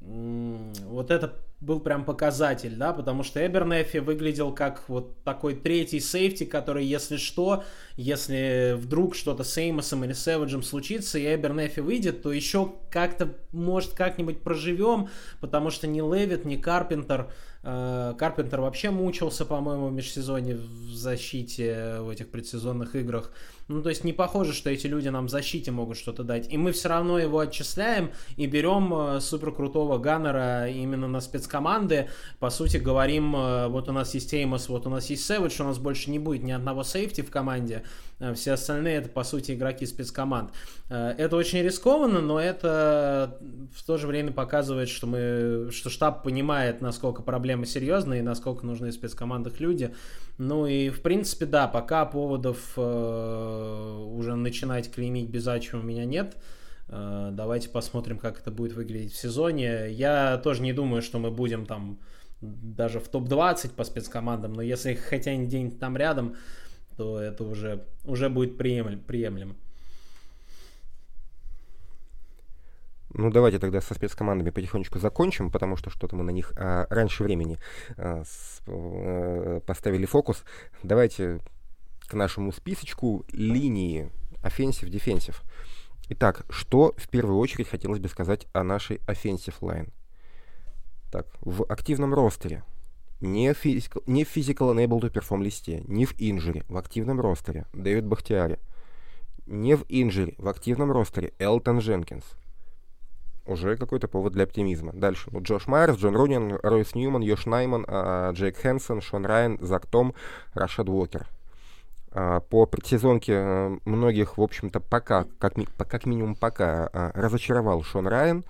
[0.00, 6.44] вот это был прям показатель, да, потому что Эбернефи выглядел как вот такой третий сейфти,
[6.44, 7.64] который, если что,
[7.96, 13.94] если вдруг что-то с Эймосом или Сэвиджем случится, и Эбернефи выйдет, то еще как-то, может,
[13.94, 15.08] как-нибудь проживем,
[15.40, 17.32] потому что ни Левит, ни Карпентер,
[17.64, 23.32] э, Карпентер вообще мучился, по-моему, в межсезонье в защите в этих предсезонных играх,
[23.68, 26.50] ну, то есть не похоже, что эти люди нам в защите могут что-то дать.
[26.50, 32.08] И мы все равно его отчисляем и берем э, супер крутого ганнера именно на спецкоманды.
[32.38, 35.64] По сути, говорим, э, вот у нас есть Эймос, вот у нас есть Сэвидж, у
[35.64, 37.84] нас больше не будет ни одного сейфти в команде.
[38.20, 40.50] Э, все остальные это, по сути, игроки спецкоманд.
[40.88, 43.38] Это очень рискованно, но это
[43.74, 48.64] в то же время показывает, что, мы, что штаб понимает, насколько проблемы серьезные и насколько
[48.64, 49.94] нужны в спецкомандах люди.
[50.38, 52.72] Ну и, в принципе, да, пока поводов
[54.06, 56.36] уже начинать клеймить Безачи у меня нет.
[56.88, 59.90] Э, давайте посмотрим, как это будет выглядеть в сезоне.
[59.90, 61.98] Я тоже не думаю, что мы будем там
[62.40, 66.36] даже в топ-20 по спецкомандам, но если хотя где-нибудь там рядом,
[66.96, 69.56] то это уже, уже будет приемлемо.
[73.14, 77.24] Ну, давайте тогда со спецкомандами потихонечку закончим, потому что что-то мы на них а, раньше
[77.24, 77.58] времени
[77.96, 80.44] а, с, а, поставили фокус.
[80.82, 81.40] Давайте
[82.08, 84.10] к нашему списочку линии
[84.42, 85.36] offensive-defensive.
[86.10, 89.92] Итак, что в первую очередь хотелось бы сказать о нашей offensive line?
[91.12, 92.64] Так, в активном ростере,
[93.20, 97.66] не, physical, не в physical enable to perform листе, не в injury, в активном ростере
[97.72, 98.58] Дэвид Бахтиари,
[99.46, 102.24] не в injury, в активном ростере Элтон Дженкинс,
[103.44, 104.92] уже какой-то повод для оптимизма.
[104.92, 105.30] Дальше.
[105.32, 109.86] Ну, Джош Майерс, Джон Рунин, Ройс Ньюман, Йош Найман, а, Джейк Хэнсон, Шон Райан, Зак
[109.86, 110.14] Том,
[110.52, 111.26] Рашад Уокер.
[112.10, 118.06] А, по предсезонке а, многих, в общем-то, пока, как, как минимум пока, а, разочаровал Шон
[118.06, 118.44] Райан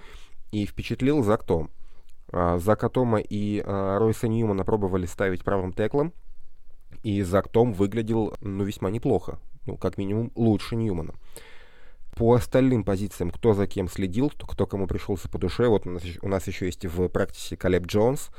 [0.52, 1.70] и впечатлил Зак Том.
[2.30, 6.12] А, Зака Тома и Ройса Ньюмана пробовали ставить правым теклом,
[7.02, 9.38] и Зак Том выглядел, ну, весьма неплохо.
[9.66, 11.14] Ну, как минимум, лучше Ньюмана.
[12.16, 16.02] По остальным позициям, кто за кем следил, кто кому пришелся по душе, вот у нас,
[16.22, 18.30] у нас еще есть в практике Калеб Джонс,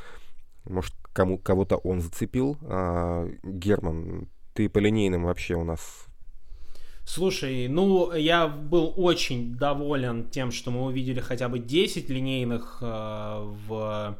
[0.65, 2.57] может, кому, кого-то он зацепил.
[2.63, 4.27] А, Герман,
[4.59, 6.05] ты по линейным вообще у нас
[7.05, 13.53] Слушай, ну, я был очень доволен тем, что мы увидели хотя бы 10 линейных э,
[13.67, 14.19] в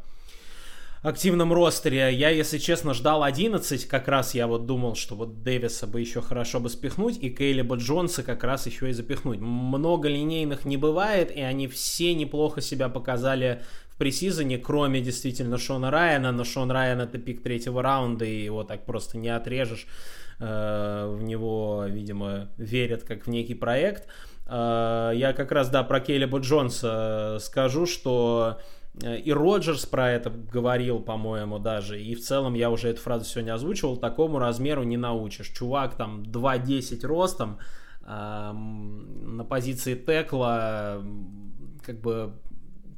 [1.02, 2.13] активном ростере.
[2.13, 3.86] Я, если честно, ждал 11.
[3.86, 7.75] Как раз я вот думал, что вот Дэвиса бы еще хорошо бы спихнуть, и Кейлиба
[7.75, 9.39] Джонса как раз еще и запихнуть.
[9.39, 15.91] Много линейных не бывает, и они все неплохо себя показали в пресизоне, кроме действительно Шона
[15.91, 16.32] Райана.
[16.32, 19.86] Но Шон Райан это пик третьего раунда, и его так просто не отрежешь.
[20.39, 24.08] Э, в него, видимо, верят как в некий проект.
[24.47, 28.60] Э, я как раз, да, про Кейлиба Джонса скажу, что
[29.02, 32.02] Э, и Роджерс про это говорил, по-моему, даже.
[32.02, 33.97] И в целом я уже эту фразу сегодня озвучивал.
[33.97, 35.49] Такому размеру не научишь.
[35.49, 37.60] Чувак там 2.10 ростом
[38.02, 40.99] на позиции текла
[41.86, 42.34] как бы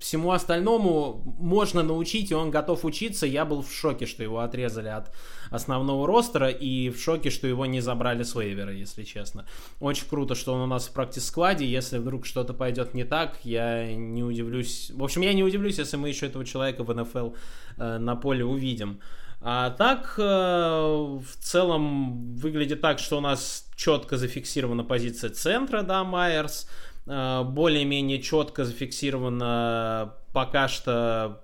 [0.02, 3.28] всему остальному можно научить, и он готов учиться.
[3.28, 5.12] Я был в шоке, что его отрезали от
[5.52, 9.46] основного ростера, и в шоке, что его не забрали с вейвера, если честно.
[9.80, 11.66] Очень круто, что он у нас в практис-складе.
[11.66, 14.92] Если вдруг что-то пойдет не так, я не удивлюсь.
[14.94, 17.30] В общем, я не удивлюсь, если мы еще этого человека в НФЛ
[17.78, 19.00] э, на поле увидим.
[19.44, 26.04] А так, э, в целом, выглядит так, что у нас четко зафиксирована позиция центра, да,
[26.04, 26.68] Майерс.
[26.68, 31.42] Э, более-менее четко зафиксировано пока что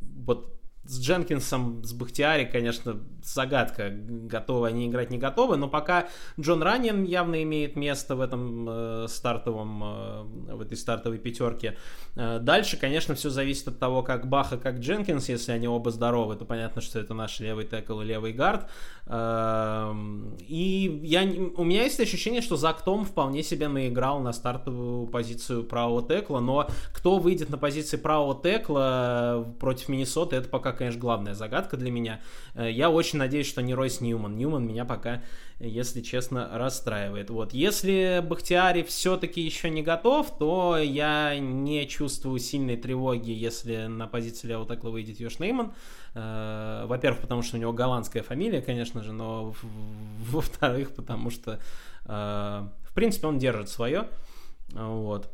[0.00, 0.57] вот
[0.88, 6.08] с Дженкинсом, с Бахтиари, конечно, загадка, готовы они играть, не готовы, но пока
[6.40, 11.76] Джон Раннин явно имеет место в этом э, стартовом, э, в этой стартовой пятерке.
[12.16, 16.36] Э, дальше, конечно, все зависит от того, как Баха, как Дженкинс, если они оба здоровы,
[16.36, 18.70] то понятно, что это наш левый текл и левый гард.
[19.06, 19.92] Э,
[20.40, 25.64] и я, у меня есть ощущение, что Зак Том вполне себе наиграл на стартовую позицию
[25.64, 31.34] правого текла, но кто выйдет на позиции правого текла против Миннесоты, это пока, конечно, главная
[31.34, 32.20] загадка для меня.
[32.54, 34.36] Э, я очень надеюсь, что не Ройс Ньюман.
[34.36, 35.22] Ньюман меня пока,
[35.58, 37.30] если честно, расстраивает.
[37.30, 37.52] Вот.
[37.52, 44.48] Если Бахтиари все-таки еще не готов, то я не чувствую сильной тревоги, если на позиции
[44.48, 45.72] левого текла выйдет Йош Нейман.
[46.14, 49.54] Э, во-первых, потому что у него голландская фамилия, конечно же, но
[50.30, 51.58] во-вторых, потому что,
[52.04, 54.08] э, в принципе, он держит свое.
[54.72, 55.30] Вот.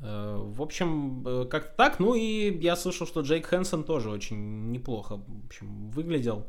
[0.00, 1.98] Э, в общем, э, как-то так.
[1.98, 6.46] Ну и я слышал, что Джейк Хэнсон тоже очень неплохо в общем, выглядел.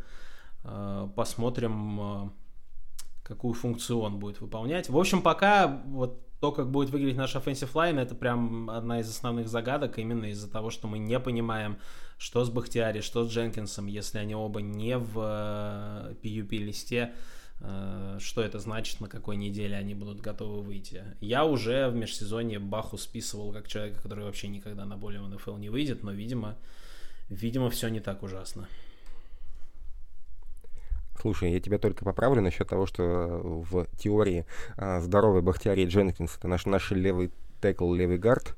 [0.64, 2.34] Э, посмотрим,
[3.24, 4.90] какую функцию он будет выполнять.
[4.90, 9.10] В общем, пока вот то, как будет выглядеть наш offensive line, это прям одна из
[9.10, 11.78] основных загадок, именно из-за того, что мы не понимаем,
[12.18, 15.18] что с Бахтиари, что с Дженкинсом, если они оба не в
[16.24, 16.98] PUP-листе.
[16.98, 17.14] Э,
[17.60, 21.04] что это значит, на какой неделе они будут готовы выйти.
[21.20, 25.58] Я уже в межсезонье Баху списывал как человека, который вообще никогда на более в НФЛ
[25.58, 26.56] не выйдет, но, видимо,
[27.30, 28.68] видимо, все не так ужасно.
[31.22, 33.04] Слушай, я тебя только поправлю насчет того, что
[33.44, 34.46] в теории
[34.78, 38.56] а, здоровый Бахтиарий Дженкинс это наш, наш левый текл, левый гард.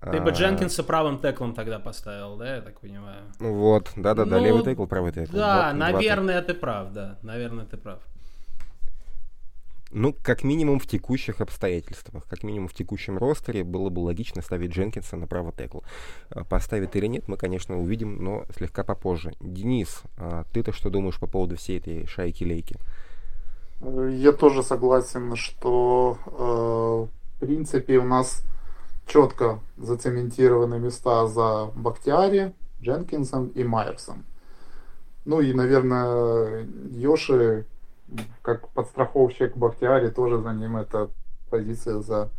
[0.00, 3.22] Ты бы а, Дженкинса правым теклом тогда поставил, да, я так понимаю?
[3.38, 5.36] Ну вот, да-да-да, ну, левый текл, правый текл.
[5.36, 6.46] Да, 20, наверное, 20.
[6.46, 8.00] ты прав, да, наверное, ты прав.
[9.96, 14.72] Ну, как минимум в текущих обстоятельствах, как минимум в текущем ростере было бы логично ставить
[14.72, 15.78] Дженкинса на право текл.
[16.30, 19.34] А, поставит или нет, мы, конечно, увидим, но слегка попозже.
[19.40, 22.76] Денис, а ты-то что думаешь по поводу всей этой шайки-лейки?
[23.82, 28.42] Я тоже согласен, что э, в принципе у нас
[29.06, 32.52] четко зацементированы места за Бактиари,
[32.82, 34.24] Дженкинсом и Майерсом.
[35.24, 37.66] Ну и, наверное, Йоши
[38.42, 41.10] как подстраховщик Бахтиари тоже за ним эта
[41.50, 42.30] позиция за,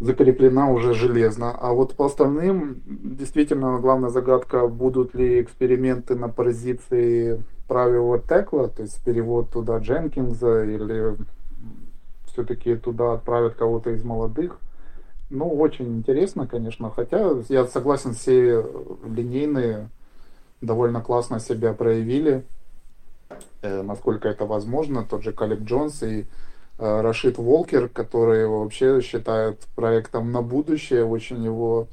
[0.00, 1.50] закреплена уже железно.
[1.50, 8.82] А вот по остальным, действительно, главная загадка, будут ли эксперименты на позиции правого текла, то
[8.82, 11.16] есть перевод туда Дженкинса, или
[12.26, 14.58] все-таки туда отправят кого-то из молодых.
[15.30, 18.64] Ну, очень интересно, конечно, хотя я согласен, все
[19.04, 19.90] линейные
[20.60, 22.44] довольно классно себя проявили.
[23.60, 25.04] Э, насколько это возможно.
[25.04, 26.26] Тот же Калиб Джонс и
[26.78, 31.88] э, Рашид Волкер, которые вообще считают проектом на будущее, очень его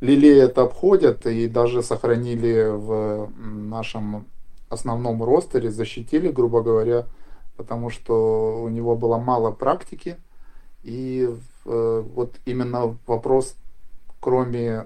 [0.00, 4.26] лелеют, обходят и даже сохранили в нашем
[4.68, 7.06] основном ростере, защитили, грубо говоря,
[7.56, 10.16] потому что у него было мало практики.
[10.82, 11.28] И
[11.66, 13.56] э, вот именно вопрос,
[14.20, 14.84] кроме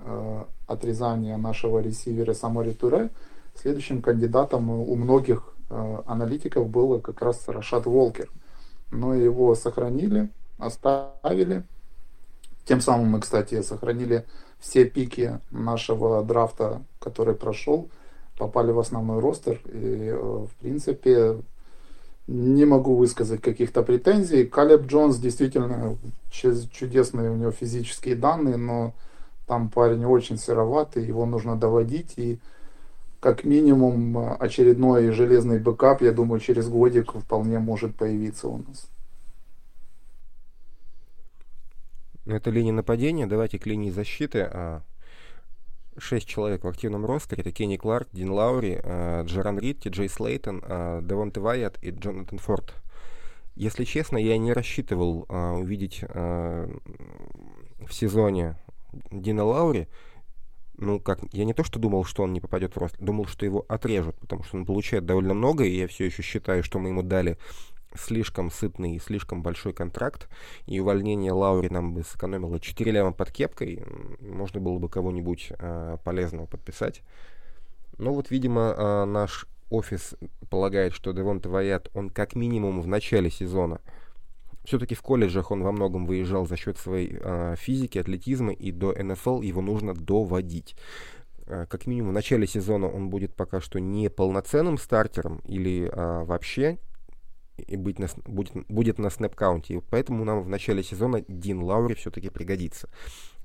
[0.66, 3.10] отрезания нашего ресивера Самори Туре,
[3.54, 5.53] следующим кандидатом у многих
[6.06, 8.30] аналитиков было как раз Рашад Волкер.
[8.90, 11.64] Но его сохранили, оставили.
[12.64, 14.24] Тем самым мы, кстати, сохранили
[14.58, 17.90] все пики нашего драфта, который прошел,
[18.38, 19.60] попали в основной ростер.
[19.66, 21.36] И, э, в принципе,
[22.26, 24.46] не могу высказать каких-то претензий.
[24.46, 25.96] Калеб Джонс действительно
[26.30, 28.94] чудесные у него физические данные, но
[29.46, 32.14] там парень очень сыроватый, его нужно доводить.
[32.16, 32.38] И
[33.24, 38.90] как минимум э, очередной железный бэкап, я думаю, через годик вполне может появиться у нас.
[42.26, 43.26] Ну, это линия нападения.
[43.26, 44.40] Давайте к линии защиты.
[44.42, 44.82] А,
[45.96, 47.40] шесть человек в активном ростере.
[47.40, 52.36] Это Кенни Кларк, Дин Лаури, а, Джеран Ритти, Джей Слейтон, а, Девонте Вайят и Джонатан
[52.36, 52.74] Форд.
[53.54, 56.68] Если честно, я не рассчитывал увидеть в
[57.90, 58.56] сезоне
[59.10, 59.88] Дина Лаури
[60.76, 63.46] ну, как, я не то, что думал, что он не попадет в рост, думал, что
[63.46, 66.88] его отрежут, потому что он получает довольно много, и я все еще считаю, что мы
[66.88, 67.38] ему дали
[67.94, 70.28] слишком сытный и слишком большой контракт,
[70.66, 73.84] и увольнение Лаури нам бы сэкономило 4 ляма под кепкой,
[74.20, 77.02] можно было бы кого-нибудь э, полезного подписать.
[77.98, 80.14] Но вот, видимо, э, наш офис
[80.50, 83.80] полагает, что Девонте Ваят, он как минимум в начале сезона
[84.64, 88.92] все-таки в колледжах он во многом выезжал за счет своей э, физики, атлетизма, и до
[88.92, 90.76] НФЛ его нужно доводить.
[91.46, 96.24] Э, как минимум в начале сезона он будет пока что не полноценным стартером или э,
[96.24, 96.78] вообще
[97.56, 99.74] и быть на, будет, будет на снэп-каунте.
[99.74, 102.88] И поэтому нам в начале сезона Дин Лаури все-таки пригодится.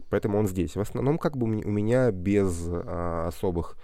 [0.09, 0.75] Поэтому он здесь.
[0.75, 3.77] В основном как бы у меня без а, особых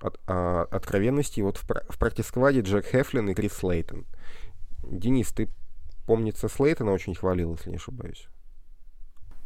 [0.00, 1.42] от, а, откровенностей.
[1.42, 4.06] Вот в, в практискваде Джек Хефлин и Крис Слейтон.
[4.82, 5.48] Денис, ты,
[6.06, 8.28] помнится, Слейтона очень хвалил, если не ошибаюсь.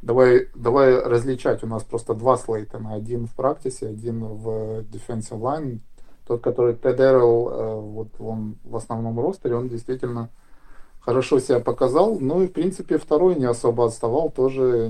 [0.02, 1.64] Давай, давай различать.
[1.64, 2.94] У нас просто два Слейтона.
[2.94, 5.80] Один в практике, один в defensive line.
[6.26, 10.28] Тот, который Тед Эрл, э, вот он в основном ростере, он действительно
[11.00, 12.18] хорошо себя показал.
[12.18, 14.88] Ну и, в принципе, второй не особо отставал, тоже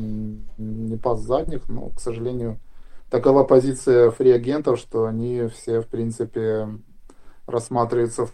[0.59, 2.59] не пас задних, но, к сожалению,
[3.11, 6.69] такова позиция фри-агентов, что они все, в принципе,
[7.47, 8.33] рассматриваются в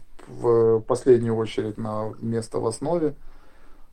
[0.87, 3.15] последнюю очередь на место в основе.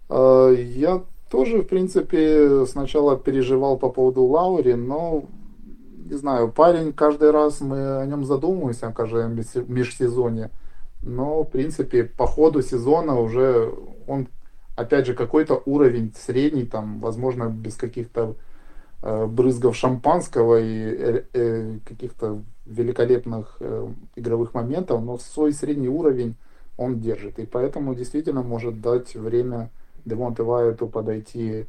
[0.09, 5.25] Э, я тоже, в принципе, сначала переживал по поводу Лаури, но
[6.09, 9.35] не знаю, парень каждый раз мы о нем задумываемся, о каждом
[9.67, 10.49] межсезонье.
[11.01, 13.71] Но, в принципе, по ходу сезона уже
[14.07, 14.27] он,
[14.75, 18.35] опять же, какой-то уровень средний, там, возможно, без каких-то
[19.01, 26.35] э, брызгов шампанского и э, э, каких-то великолепных э, игровых моментов, но свой средний уровень
[26.77, 27.39] он держит.
[27.39, 29.69] И поэтому действительно может дать время
[30.05, 31.65] Демонте Вайету подойти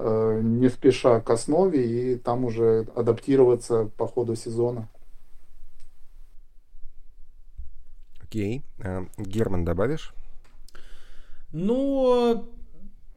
[0.00, 4.88] Э, не спеша к основе и там уже адаптироваться по ходу сезона.
[8.22, 8.62] Окей.
[8.80, 10.14] А, Герман, добавишь?
[11.50, 12.48] Ну,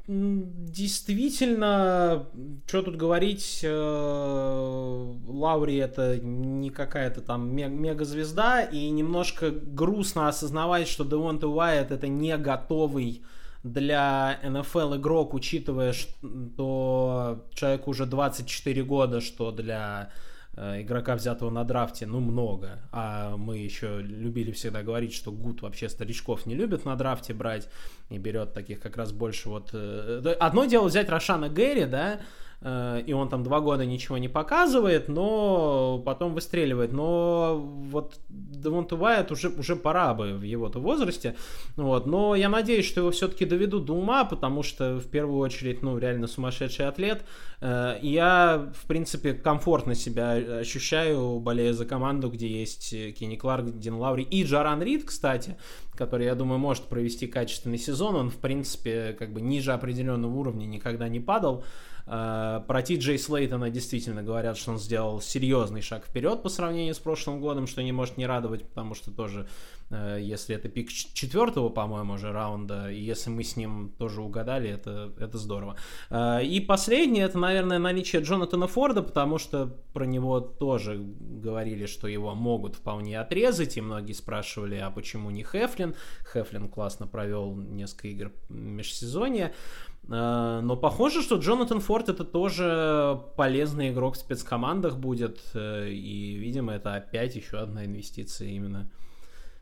[0.08, 2.28] действительно,
[2.68, 11.06] что тут говорить, э, Лаури это не какая-то там мегазвезда, и немножко грустно осознавать, что
[11.06, 13.24] Девонте Уайт это не готовый
[13.64, 20.10] для НФЛ игрок, учитывая, что человеку уже 24 года, что для
[20.56, 22.80] игрока, взятого на драфте, ну, много.
[22.92, 27.70] А мы еще любили всегда говорить, что Гуд вообще старичков не любит на драфте брать
[28.10, 29.70] и берет таких как раз больше вот...
[29.74, 32.20] Э, одно дело взять Рошана Гэри, да, Э,
[32.64, 36.94] и он там два года ничего не показывает, но потом выстреливает.
[36.94, 41.36] Но вот Девонту Уайт уже, уже пора бы в его-то возрасте.
[41.76, 42.06] Вот.
[42.06, 45.98] Но я надеюсь, что его все-таки доведут до ума, потому что в первую очередь, ну,
[45.98, 47.24] реально сумасшедший атлет.
[47.62, 53.96] Э, я, в принципе, комфортно себя ощущаю, болея за команду, где есть Кенни Кларк, Дин
[53.96, 55.58] Лаури и Джаран Рид, кстати,
[55.96, 58.16] который, я думаю, может провести качественный сезон.
[58.16, 61.64] Он, в принципе, как бы ниже определенного уровня никогда не падал.
[61.64, 66.96] Э, про Ти Джей Слейтона действительно говорят, что он сделал серьезный шаг вперед по сравнению
[66.96, 69.48] с прошлым годом, что не может не радовать, потому что тоже,
[69.90, 74.70] э, если это пик четвертого, по-моему, уже раунда, и если мы с ним тоже угадали,
[74.70, 75.78] это, это здорово.
[76.10, 82.08] Э, и последнее, это, наверное, наличие Джонатана Форда, потому что про него тоже говорили, что
[82.08, 85.96] его могут вполне отрезать, и многие спрашивали, а почему не Хефлин?
[86.34, 89.48] Хефлин классно провел несколько игр межсезонья.
[89.48, 95.40] Э, но похоже, что Джонатан Форд это тоже полезный игрок в спецкомандах будет.
[95.54, 98.90] Э, и, видимо, это опять еще одна инвестиция именно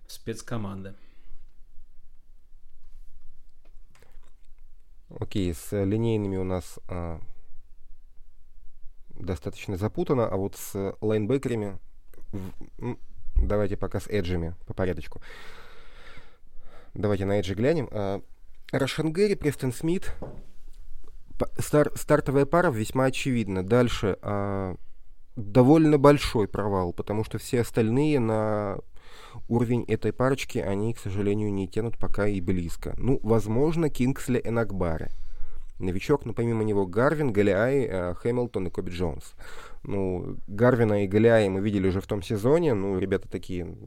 [0.08, 0.96] в спецкоманды.
[5.20, 7.20] Окей, с линейными у нас а,
[9.10, 11.80] достаточно запутано, а вот с лайнбекерами
[12.32, 12.98] в,
[13.36, 15.22] давайте пока с эджами по порядочку.
[16.94, 17.90] Давайте на эджи глянем.
[17.92, 18.22] А,
[18.72, 20.14] Рошан Гэри, Престон Смит.
[21.58, 23.64] Стар, стартовая пара весьма очевидна.
[23.64, 24.76] Дальше а,
[25.36, 28.78] довольно большой провал, потому что все остальные на
[29.48, 32.94] уровень этой парочки, они, к сожалению, не тянут пока и близко.
[32.98, 35.12] Ну, возможно, Кингсли Энакбаре.
[35.80, 39.34] Новичок, но помимо него Гарвин, Галиай, э, Хэмилтон и Коби Джонс.
[39.84, 42.74] Ну, Гарвина и Галиай мы видели уже в том сезоне.
[42.74, 43.78] Ну, ребята такие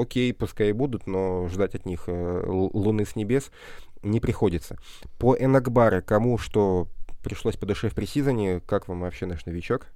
[0.00, 3.50] окей, пускай и будут, но ждать от них э, луны с небес
[4.02, 4.78] не приходится.
[5.18, 6.88] По Энакбаре, кому что
[7.22, 9.88] пришлось по душе в пресизоне, как вам вообще наш новичок?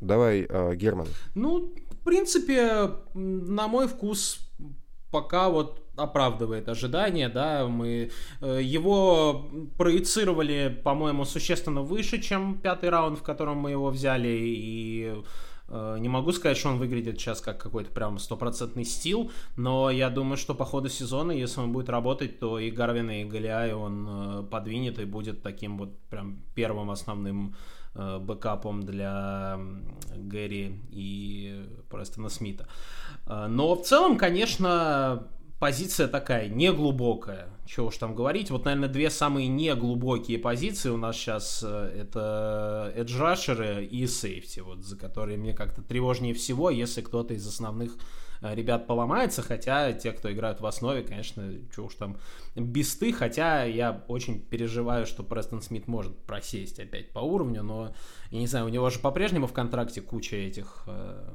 [0.00, 1.08] Давай, э, Герман.
[1.34, 4.38] Ну, в принципе, на мой вкус,
[5.10, 8.10] пока вот оправдывает ожидания, да, мы
[8.40, 9.48] э, его
[9.78, 15.14] проецировали, по-моему, существенно выше, чем пятый раунд, в котором мы его взяли, и
[15.68, 20.36] не могу сказать, что он выглядит сейчас как какой-то прям стопроцентный стил, но я думаю,
[20.36, 24.42] что по ходу сезона, если он будет работать, то и Гарвина, и Галиай он э,
[24.44, 27.56] подвинет и будет таким вот прям первым основным
[27.94, 29.58] э, бэкапом для
[30.16, 32.68] Гэри и Престона Смита.
[33.26, 35.26] Но в целом, конечно,
[35.58, 37.48] позиция такая, неглубокая.
[37.66, 38.50] Чего уж там говорить.
[38.50, 44.84] Вот, наверное, две самые неглубокие позиции у нас сейчас э, это эджрашеры и сейфти, вот,
[44.84, 47.96] за которые мне как-то тревожнее всего, если кто-то из основных
[48.40, 52.18] э, ребят поломается, хотя те, кто играют в основе, конечно, что уж там,
[52.54, 57.94] бесты, хотя я очень переживаю, что Престон Смит может просесть опять по уровню, но,
[58.30, 61.34] я не знаю, у него же по-прежнему в контракте куча этих, э,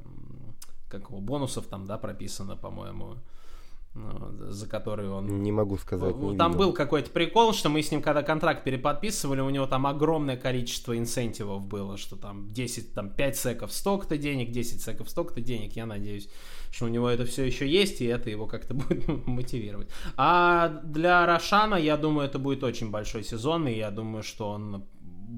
[0.88, 3.18] как его, бонусов там, да, прописано, по-моему,
[3.94, 5.44] за который он...
[5.44, 6.16] Не могу сказать.
[6.16, 6.66] Не там видел.
[6.68, 10.98] был какой-то прикол, что мы с ним, когда контракт переподписывали, у него там огромное количество
[10.98, 15.86] инсентивов было, что там 10, там 5 секов столько-то денег, 10 секов столько-то денег, я
[15.86, 16.30] надеюсь,
[16.72, 19.89] что у него это все еще есть, и это его как-то будет мотивировать.
[20.16, 24.86] А для Рошана, я думаю, это будет очень большой сезон, и я думаю, что он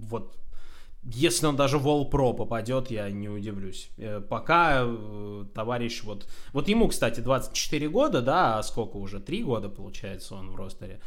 [0.09, 0.42] вот
[1.05, 3.89] если он даже в All-Pro попадет, я не удивлюсь.
[3.97, 6.27] Э, пока э, товарищ вот...
[6.53, 9.19] Вот ему, кстати, 24 года, да, а сколько уже?
[9.19, 11.01] 3 года, получается, он в ростере.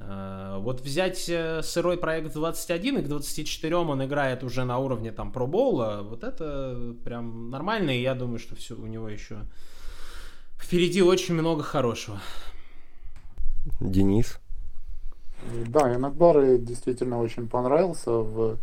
[0.00, 1.18] Э, вот взять
[1.64, 6.94] сырой проект 21 и к 24 он играет уже на уровне там пробоула, вот это
[7.04, 9.46] прям нормально, и я думаю, что все у него еще
[10.60, 12.20] впереди очень много хорошего.
[13.80, 14.38] Денис?
[15.68, 18.58] Да, Инакбар действительно очень понравился в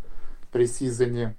[0.55, 1.35] пресизоне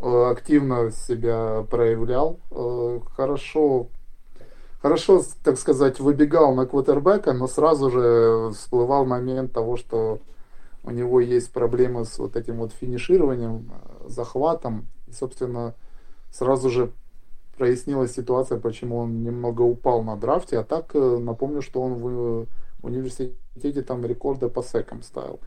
[0.00, 3.88] э, активно себя проявлял, э, хорошо,
[4.80, 10.20] хорошо, так сказать, выбегал на квотербека, но сразу же всплывал момент того, что
[10.84, 15.74] у него есть проблемы с вот этим вот финишированием, э, захватом, и, собственно,
[16.30, 16.92] сразу же
[17.58, 22.46] прояснилась ситуация, почему он немного упал на драфте, а так напомню, что он в
[22.84, 25.40] университете там рекорды по секам ставил.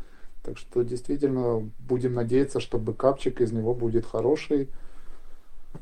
[0.47, 4.69] Так что действительно будем надеяться, что бэкапчик из него будет хороший.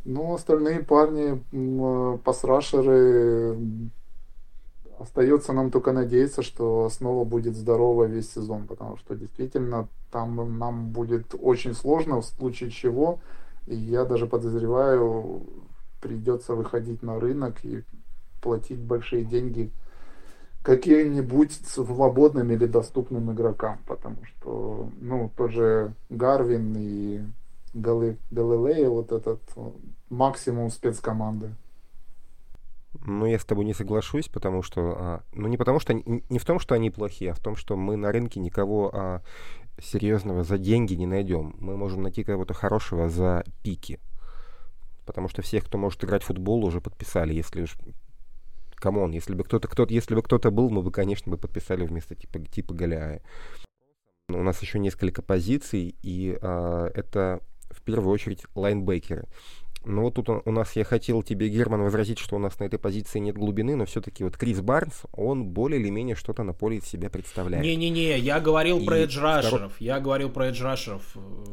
[0.05, 1.39] Но остальные парни,
[2.23, 3.59] пасрашеры,
[4.97, 10.89] остается нам только надеяться, что снова будет здорово весь сезон, потому что действительно там нам
[10.89, 13.19] будет очень сложно, в случае чего,
[13.67, 15.43] и я даже подозреваю,
[16.01, 17.83] придется выходить на рынок и
[18.41, 19.69] платить большие деньги
[20.65, 27.21] каким-нибудь свободным или доступным игрокам, потому что, ну, тоже Гарвин и
[27.75, 28.17] Гали,
[28.87, 29.41] вот этот
[30.09, 31.51] максимум спецкоманды.
[33.05, 34.95] Ну, я с тобой не соглашусь, потому что...
[34.97, 35.93] А, ну, не потому что...
[35.93, 39.21] Не в том, что они плохие, а в том, что мы на рынке никого а,
[39.79, 41.55] серьезного за деньги не найдем.
[41.59, 43.99] Мы можем найти кого-то хорошего за пики.
[45.05, 47.33] Потому что всех, кто может играть в футбол, уже подписали.
[47.33, 47.77] Если уж
[48.85, 51.87] come on, если бы кто-то, кто если бы кто-то был, мы бы, конечно, бы подписали
[51.87, 53.23] вместо типа, типа Голиая.
[54.29, 59.27] У нас еще несколько позиций, и а, это в первую очередь лайнбекеры.
[59.85, 62.79] Ну вот тут у нас я хотел тебе, Герман, возразить, что у нас на этой
[62.79, 66.77] позиции нет глубины, но все-таки вот Крис Барнс, он более или менее что-то на поле
[66.77, 67.63] из себя представляет.
[67.63, 69.73] Не-не-не, я говорил и про эджрашеров, второй...
[69.79, 71.03] я говорил про эджрашеров.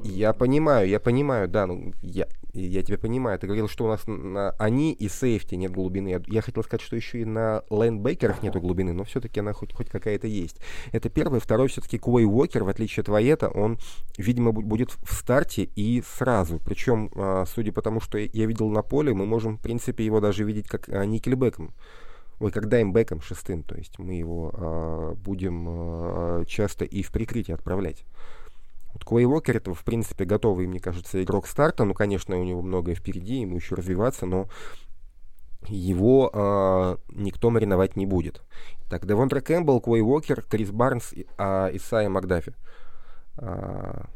[0.03, 4.07] Я понимаю, я понимаю, да, ну я, я тебя понимаю, ты говорил, что у нас
[4.07, 6.09] на они и сейфти нет глубины.
[6.09, 9.72] Я, я хотел сказать, что еще и на лайнбекерах нету глубины, но все-таки она хоть,
[9.72, 10.59] хоть какая-то есть.
[10.93, 11.41] Это первый.
[11.41, 13.78] Второй, все-таки Куэй Уокер, в отличие от Ваета, он,
[14.16, 16.59] видимо, будет в старте и сразу.
[16.59, 20.20] Причем, а, судя по тому, что я видел на поле, мы можем, в принципе, его
[20.20, 21.72] даже видеть как а, никельбеком.
[22.40, 27.54] Ой, как даймбеком шестым, то есть мы его а, будем а, часто и в прикрытие
[27.54, 28.04] отправлять.
[28.92, 31.84] Вот Клей Уокер это, в принципе, готовый, мне кажется, игрок старта.
[31.84, 34.48] Ну, конечно, у него многое впереди, ему еще развиваться, но
[35.68, 38.42] его э, никто мариновать не будет.
[38.90, 42.54] Так, Девонтра Кэмпбелл, Клей Уокер, Крис Барнс, а, Исайя Макдафи.
[43.38, 44.06] А,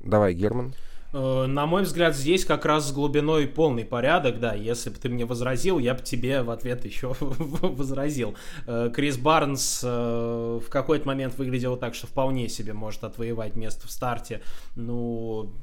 [0.00, 0.74] давай, Герман.
[1.16, 5.08] Э, на мой взгляд, здесь как раз с глубиной полный порядок, да, если бы ты
[5.08, 8.36] мне возразил, я бы тебе в ответ еще возразил.
[8.66, 13.88] Э, Крис Барнс э, в какой-то момент выглядел так, что вполне себе может отвоевать место
[13.88, 14.42] в старте,
[14.74, 15.54] ну,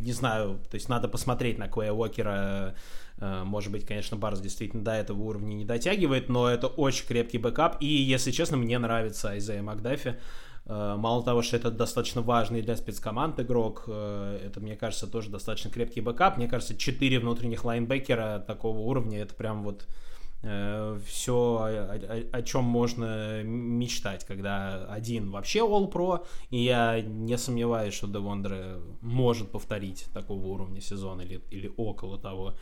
[0.00, 2.74] не знаю, то есть надо посмотреть на Куэя Уокера,
[3.20, 7.76] может быть, конечно, Барнс действительно до этого уровня не дотягивает, но это очень крепкий бэкап,
[7.78, 10.16] и, если честно, мне нравится Айзея Макдафи,
[10.66, 15.70] мало того, что это достаточно важный для спецкоманд игрок, э, это, мне кажется, тоже достаточно
[15.70, 16.38] крепкий бэкап.
[16.38, 19.86] Мне кажется, четыре внутренних лайнбекера такого уровня, это прям вот
[20.42, 27.36] э, все, о, о, о чем можно мечтать, когда один вообще All-Pro, и я не
[27.36, 32.54] сомневаюсь, что Девондре может повторить такого уровня сезона или, или около того.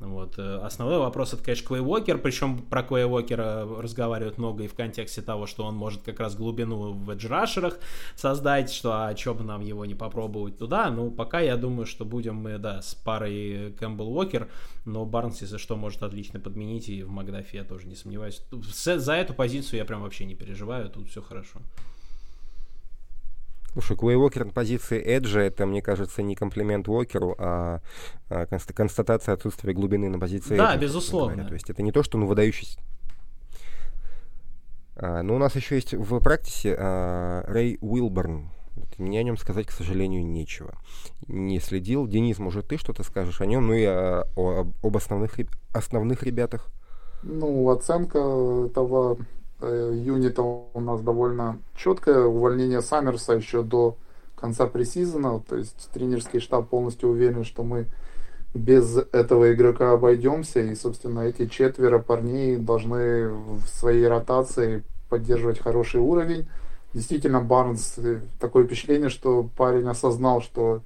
[0.00, 0.38] Вот.
[0.38, 4.74] Э, основной вопрос это, конечно, Клей Уокер, причем про Клей Уокера разговаривают много и в
[4.74, 7.78] контексте того, что он может как раз глубину в эджрашерах
[8.16, 10.90] создать, что а что бы нам его не попробовать туда.
[10.90, 14.48] Ну, пока я думаю, что будем мы, да, с парой Кэмпбелл Уокер,
[14.86, 18.42] но Барнс, если что, может отлично подменить, и в Макдафе я тоже не сомневаюсь.
[18.50, 21.60] За эту позицию я прям вообще не переживаю, тут все хорошо.
[23.72, 27.80] Слушай, Куэй Уокер на позиции Эджа, это, мне кажется, не комплимент Уокеру, а,
[28.28, 31.44] а констатация отсутствия глубины на позиции Да, Эджа, безусловно.
[31.44, 32.80] То есть это не то, что ну, выдающийся
[34.96, 38.50] а, но у нас еще есть в практике а, Рэй Уилберн.
[38.98, 40.74] Мне о нем сказать, к сожалению, нечего.
[41.26, 42.06] Не следил.
[42.06, 43.66] Денис, может, ты что-то скажешь о нем?
[43.66, 45.38] Ну и о, о, об основных,
[45.72, 46.68] основных ребятах.
[47.22, 48.18] Ну, оценка
[48.66, 52.24] этого Э, юнита у нас довольно четкое.
[52.24, 53.96] Увольнение Саммерса еще до
[54.36, 55.40] конца пресизона.
[55.40, 57.86] То есть тренерский штаб полностью уверен, что мы
[58.54, 60.60] без этого игрока обойдемся.
[60.60, 66.48] И, собственно, эти четверо парней должны в своей ротации поддерживать хороший уровень.
[66.92, 70.82] Действительно, Барнс, э, такое впечатление, что парень осознал, что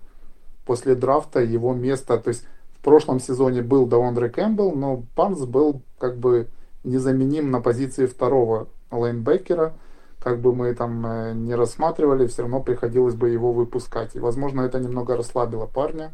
[0.66, 2.44] после драфта его место, то есть
[2.78, 6.48] в прошлом сезоне был Даондре Кэмпбелл, но Барнс был как бы
[6.84, 9.74] незаменим на позиции второго лейнбекера.
[10.20, 14.14] Как бы мы там э, не рассматривали, все равно приходилось бы его выпускать.
[14.14, 16.12] И, возможно, это немного расслабило парня.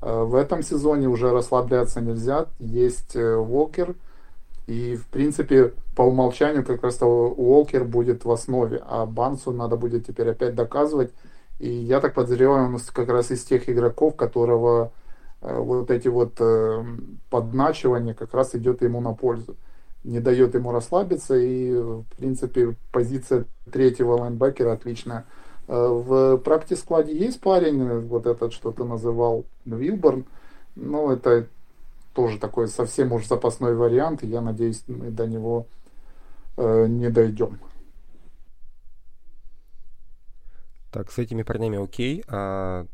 [0.00, 2.46] Э, в этом сезоне уже расслабляться нельзя.
[2.60, 3.94] Есть Уолкер.
[4.68, 8.80] И, в принципе, по умолчанию как раз Уолкер будет в основе.
[8.86, 11.12] А Бансу надо будет теперь опять доказывать.
[11.58, 14.92] И я так подозреваю, он как раз из тех игроков, которого
[15.40, 16.40] э, вот эти вот
[17.28, 19.56] подначивания как раз идет ему на пользу
[20.04, 25.26] не дает ему расслабиться, и, в принципе, позиция третьего лайнбекера отличная.
[25.66, 30.24] Э, в практис-складе есть парень, вот этот, что ты называл, Вилборн,
[30.76, 31.46] но это
[32.14, 35.66] тоже такой совсем уж запасной вариант, и я надеюсь, мы до него
[36.56, 37.58] э, не дойдем.
[40.90, 42.24] Так, с этими парнями окей.
[42.28, 42.86] А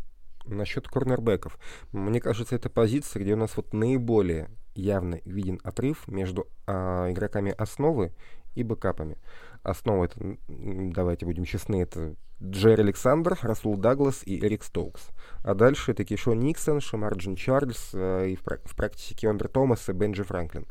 [0.44, 1.58] насчет корнербеков.
[1.92, 7.52] Мне кажется, это позиция, где у нас вот наиболее явно виден отрыв между а, игроками
[7.52, 8.12] основы
[8.54, 9.18] и бэкапами.
[9.62, 15.08] Основа это, давайте будем честны, это Джерри Александр, Расул Даглас и Эрик Стоукс.
[15.42, 19.92] А дальше это Кишо Никсон, Шамарджин Чарльз э, и в, в практике Киондер Томас и
[19.92, 20.66] Бенджи Франклин.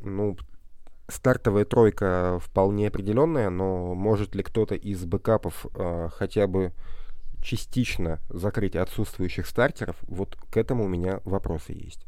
[0.00, 0.36] Ну,
[1.08, 6.72] стартовая тройка вполне определенная, но может ли кто-то из бэкапов э, хотя бы
[7.42, 12.06] частично закрыть отсутствующих стартеров, вот к этому у меня вопросы есть.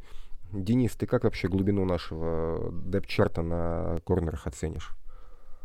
[0.53, 4.97] Денис, ты как вообще глубину нашего депчарта на корнерах оценишь?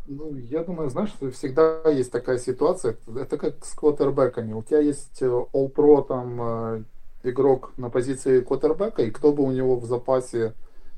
[0.06, 4.52] Ну, я думаю, знаешь, всегда есть такая ситуация, это как с квотербеками.
[4.52, 6.82] У тебя есть э, All-Pro там э,
[7.22, 10.54] игрок на позиции квотербека, и кто бы у него в запасе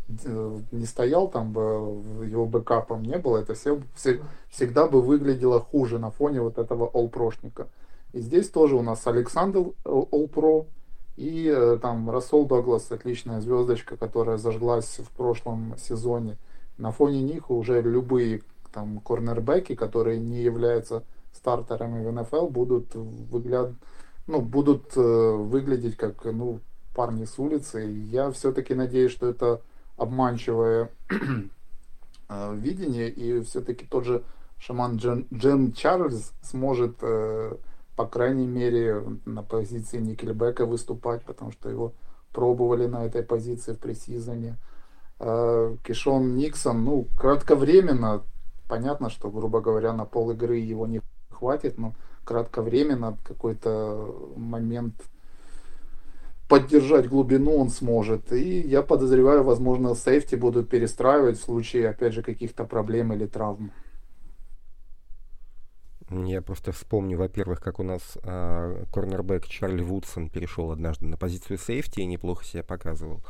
[0.09, 1.61] э, не стоял, там бы
[2.25, 6.89] его бэкапом не было, это все, все, всегда бы выглядело хуже на фоне вот этого
[6.89, 7.66] All-Прошника.
[8.12, 10.66] И здесь тоже у нас Александр All-Pro,
[11.16, 16.38] и э, там Рассол Доглас, отличная звездочка, которая зажглась в прошлом сезоне.
[16.78, 18.42] На фоне них уже любые
[18.72, 23.72] там корнербеки, которые не являются стартерами в НФЛ, будут выгляд...
[24.26, 26.60] ну, будут э, выглядеть как ну,
[26.94, 27.80] парни с улицы.
[28.10, 29.60] Я все-таки надеюсь, что это
[29.96, 30.90] обманчивое
[32.28, 34.22] э, видение, и все-таки тот же
[34.58, 37.56] шаман Джен, Джен Чарльз сможет э,
[37.97, 41.93] по крайней мере, на позиции Никельбека выступать, потому что его
[42.32, 44.57] пробовали на этой позиции в пресизоне.
[45.18, 48.22] А, Кишон Никсон, ну, кратковременно,
[48.68, 54.95] понятно, что, грубо говоря, на пол игры его не хватит, но кратковременно какой-то момент
[56.49, 58.32] поддержать глубину он сможет.
[58.32, 63.72] И я подозреваю, возможно, сейфти будут перестраивать в случае, опять же, каких-то проблем или травм.
[66.12, 71.58] Я просто вспомню, во-первых, как у нас э, корнербэк Чарли Вудсон перешел однажды на позицию
[71.58, 73.22] сейфти и неплохо себя показывал.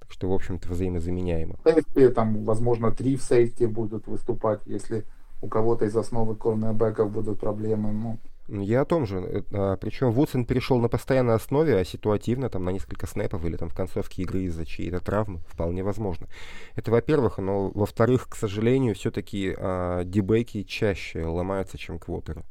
[0.00, 1.56] Так что, в общем-то, взаимозаменяемо.
[1.64, 5.04] Сейфти, там, возможно, три в сейфти будут выступать, если
[5.40, 7.92] у кого-то из основы корнербэков будут проблемы.
[7.92, 8.18] Ну,
[8.48, 9.18] я о том же.
[9.18, 13.56] Э, а, Причем Вудсон перешел на постоянной основе, а ситуативно там на несколько снэпов или
[13.56, 15.40] там в концовке игры из-за чьей-то травмы.
[15.48, 16.26] Вполне возможно.
[16.74, 17.38] Это во-первых.
[17.38, 22.44] Но во-вторых, к сожалению, все-таки а, дебеки чаще ломаются, чем квотеры.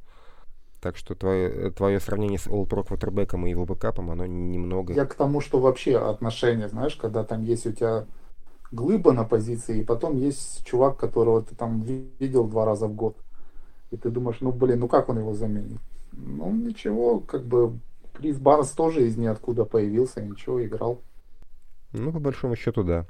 [0.82, 4.94] Так что твое, твое сравнение с All-Pro квотербеком и его бэкапом, оно немного...
[4.94, 8.06] Я к тому, что вообще отношения, знаешь, когда там есть у тебя
[8.72, 13.18] глыба на позиции, и потом есть чувак, которого ты там видел два раза в год.
[13.92, 15.80] И ты думаешь, ну блин, ну как он его заменит?
[16.12, 17.80] Ну ничего, как бы
[18.14, 21.02] Крис Барнс тоже из ниоткуда появился, ничего, играл.
[21.94, 23.06] Ну, по большому счету, да.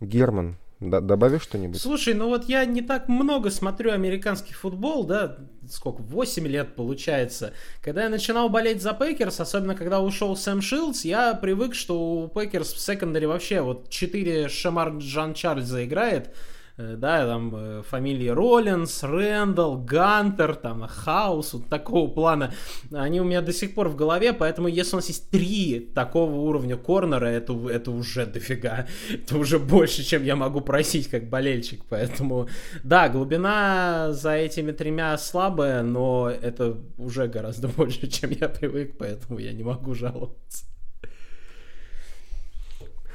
[0.00, 1.80] Герман, Д- добавишь что-нибудь?
[1.80, 5.38] Слушай, ну вот я не так много смотрю американский футбол, да,
[5.68, 7.52] сколько, 8 лет получается.
[7.82, 12.28] Когда я начинал болеть за Пекерс, особенно когда ушел Сэм Шилдс, я привык, что у
[12.28, 16.32] Пекерс в секондаре вообще вот 4 Шамар Жан-Чарльза играет,
[16.78, 22.54] да, там э, фамилии Роллинс, Рэндалл, Гантер, там, Хаус, вот такого плана,
[22.92, 26.36] они у меня до сих пор в голове, поэтому если у нас есть три такого
[26.36, 31.84] уровня корнера, это, это уже дофига, это уже больше, чем я могу просить как болельщик,
[31.88, 32.48] поэтому,
[32.84, 39.40] да, глубина за этими тремя слабая, но это уже гораздо больше, чем я привык, поэтому
[39.40, 40.64] я не могу жаловаться.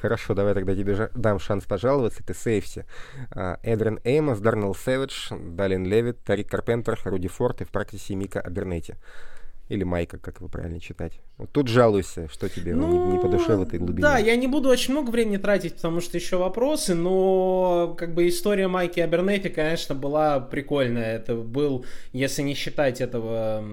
[0.03, 2.23] Хорошо, давай тогда тебе дам шанс пожаловаться.
[2.23, 2.85] Это сейфти.
[3.31, 8.41] А, Эдрин Эймос, Дарнелл Сэвидж, Далин Левит, Тарик Карпентер, Руди Форд и в практике Мика
[8.41, 8.97] Абернети.
[9.69, 11.21] Или Майка, как его правильно читать.
[11.37, 14.01] Вот тут жалуйся, что тебе ну, не, не по душе в этой глубине.
[14.01, 18.27] Да, я не буду очень много времени тратить, потому что еще вопросы, но как бы
[18.27, 21.15] история Майки Абернетти, конечно, была прикольная.
[21.15, 23.63] Это был, если не считать этого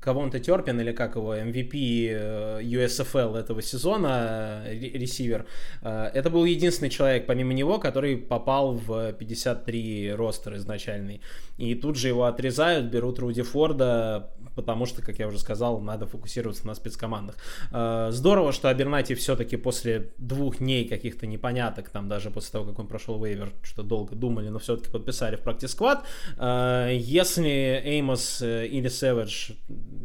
[0.00, 5.46] Кавонта Терпин, или как его, MVP USFL э, этого сезона, э, ресивер,
[5.82, 11.20] э, это был единственный человек, помимо него, который попал в 53 ростер изначальный.
[11.58, 16.06] И тут же его отрезают, берут Руди Форда, потому что, как я уже сказал, надо
[16.06, 17.36] фокусироваться на спецкомандах.
[17.72, 22.78] Э, здорово, что Абернати все-таки после двух дней каких-то непоняток, там даже после того, как
[22.78, 26.04] он прошел вейвер, что долго думали, но все-таки подписали в практик сквад.
[26.36, 27.48] Э, если
[27.84, 29.52] Эймос э, или Сэвидж,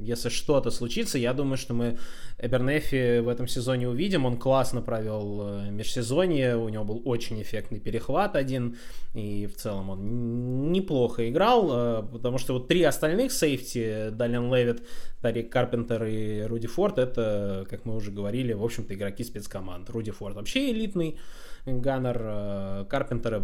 [0.06, 1.98] если что-то случится, я думаю, что мы
[2.38, 4.26] Эбернефи в этом сезоне увидим.
[4.26, 8.78] Он классно провел межсезонье, у него был очень эффектный перехват один,
[9.14, 14.84] и в целом он неплохо играл, потому что вот три остальных сейфти, Далин Левит,
[15.22, 19.90] Тарик Карпентер и Руди Форд, это, как мы уже говорили, в общем-то, игроки спецкоманд.
[19.90, 21.18] Руди Форд вообще элитный
[21.66, 23.44] ганнер, э, Карпентера,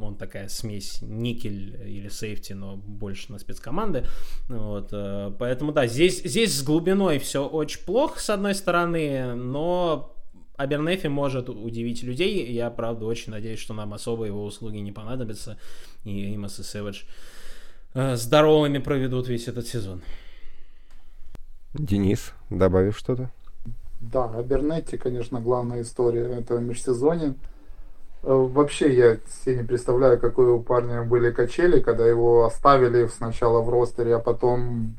[0.00, 4.04] он такая смесь никель или сейфти, но больше на спецкоманды.
[4.48, 10.14] Вот, э, поэтому, да, здесь, здесь с глубиной все очень плохо, с одной стороны, но
[10.56, 12.50] Абернефи может удивить людей.
[12.52, 15.58] Я, правда, очень надеюсь, что нам особо его услуги не понадобятся.
[16.04, 17.02] И Имас и Сэвидж
[17.94, 20.02] э, здоровыми проведут весь этот сезон.
[21.74, 23.30] Денис, добавишь что-то?
[24.00, 27.34] Да, Абернетти, конечно, главная история этого межсезонья.
[28.22, 33.62] Э, вообще я себе не представляю, какой у парня были качели, когда его оставили сначала
[33.62, 34.96] в ростере, а потом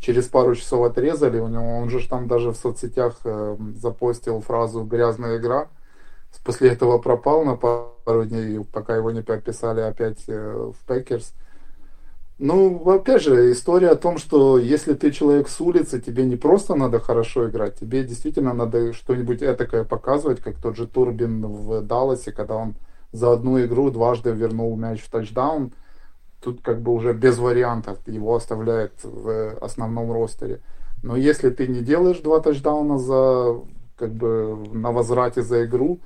[0.00, 1.38] через пару часов отрезали.
[1.38, 5.68] У него, он же там даже в соцсетях э, запостил фразу «грязная игра».
[6.44, 11.34] После этого пропал на пару дней, пока его не подписали опять э, в Пекерс.
[12.38, 16.76] Ну, опять же, история о том, что если ты человек с улицы, тебе не просто
[16.76, 22.30] надо хорошо играть, тебе действительно надо что-нибудь этакое показывать, как тот же Турбин в Далласе,
[22.30, 22.76] когда он
[23.10, 25.72] за одну игру дважды вернул мяч в тачдаун.
[26.42, 30.60] Тут как бы уже без вариантов его оставляют в основном ростере.
[31.02, 33.60] Но если ты не делаешь два тачдауна за
[33.96, 36.00] как бы на возврате за игру,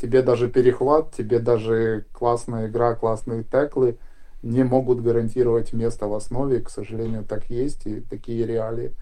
[0.00, 3.98] тебе даже перехват, тебе даже классная игра, классные теклы–
[4.46, 6.60] не могут гарантировать место в основе.
[6.60, 8.92] К сожалению, так есть и такие реалии.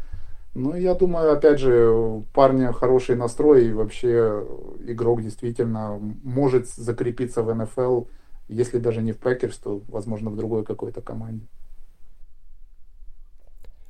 [0.55, 4.45] Ну, я думаю, опять же, у парня хороший настрой, и вообще
[4.87, 8.05] игрок действительно может закрепиться в НФЛ,
[8.49, 11.47] если даже не в Пекерс, то, возможно, в другой какой-то команде.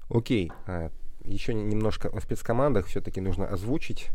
[0.08, 0.52] Окей.
[0.66, 0.90] А,
[1.24, 4.10] еще немножко о спецкомандах все-таки нужно озвучить.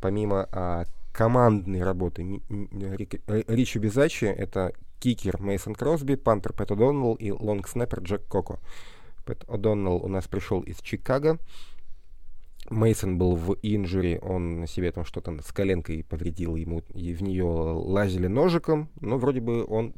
[0.00, 8.00] Помимо а, командной работы Рича Бисаччи, это кикер Мейсон Кросби, пантер Пэт О'Доннелл и лонгснеппер
[8.00, 8.58] Джек Коко.
[9.24, 11.38] Пэт О'Доннелл у нас пришел из Чикаго.
[12.70, 17.44] Мейсон был в инжуре, он себе там что-то с коленкой повредил, ему и в нее
[17.44, 19.94] лазили ножиком, но вроде бы он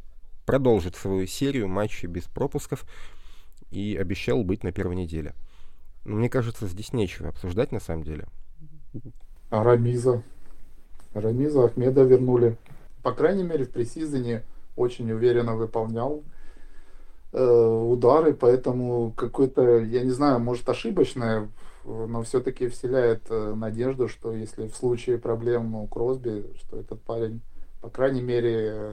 [0.46, 2.84] продолжит свою серию матчей без пропусков
[3.70, 5.34] и обещал быть на первой неделе.
[6.04, 8.26] Но мне кажется, здесь нечего обсуждать на самом деле.
[9.50, 10.22] А Рамиза?
[11.12, 12.56] Рамиза Ахмеда вернули.
[13.02, 14.44] По крайней мере, в пресизоне
[14.76, 16.22] очень уверенно выполнял
[17.32, 21.48] э, удары, поэтому какой-то, я не знаю, может ошибочное,
[21.84, 27.40] но все-таки вселяет э, надежду, что если в случае проблем у Кросби, что этот парень,
[27.80, 28.92] по крайней мере,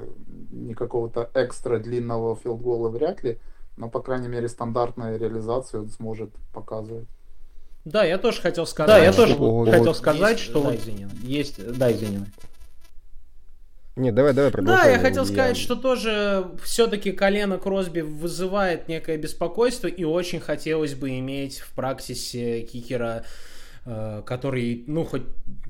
[0.51, 3.39] не какого-то экстра длинного филдгола вряд ли,
[3.77, 7.07] но, по крайней мере, стандартную реализацию он сможет показывать.
[7.85, 8.89] Да, я тоже хотел сказать.
[8.89, 9.35] Да, я тоже
[9.71, 11.07] хотел сказать, что есть, да, извини.
[11.21, 12.25] есть, да, извини.
[13.99, 14.85] Не, давай, давай продолжай.
[14.85, 15.29] Да, я хотел я...
[15.29, 21.73] сказать, что тоже все-таки колено Кросби вызывает некое беспокойство, и очень хотелось бы иметь в
[21.73, 23.25] практике кикера,
[23.85, 25.23] э, который, ну, хоть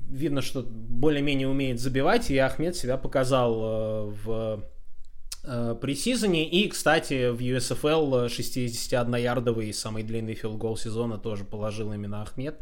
[0.08, 4.64] видно, что более-менее умеет забивать, и Ахмед себя показал э, в
[5.42, 6.48] э, пресизоне.
[6.48, 12.60] И, кстати, в USFL 61-ярдовый самый длинный филгол сезона тоже положил именно Ахмед.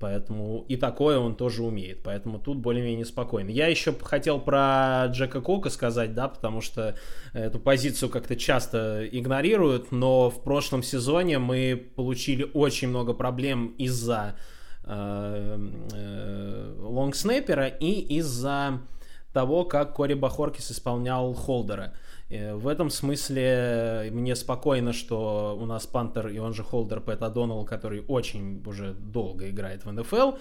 [0.00, 2.02] Поэтому и такое он тоже умеет.
[2.02, 3.50] Поэтому тут более-менее спокойно.
[3.50, 6.96] Я еще хотел про Джека Кока сказать, да, потому что
[7.34, 14.36] эту позицию как-то часто игнорируют, но в прошлом сезоне мы получили очень много проблем из-за
[14.84, 15.58] э,
[15.92, 18.80] э, лонгснейпера и из-за
[19.34, 21.92] того, как Кори Бахоркис исполнял холдера.
[21.92, 27.22] Э, в этом смысле мне спокойно, что у нас Пантер и он же Холдер Пэт
[27.22, 30.32] Адонал, который очень уже долго играет в НФЛ,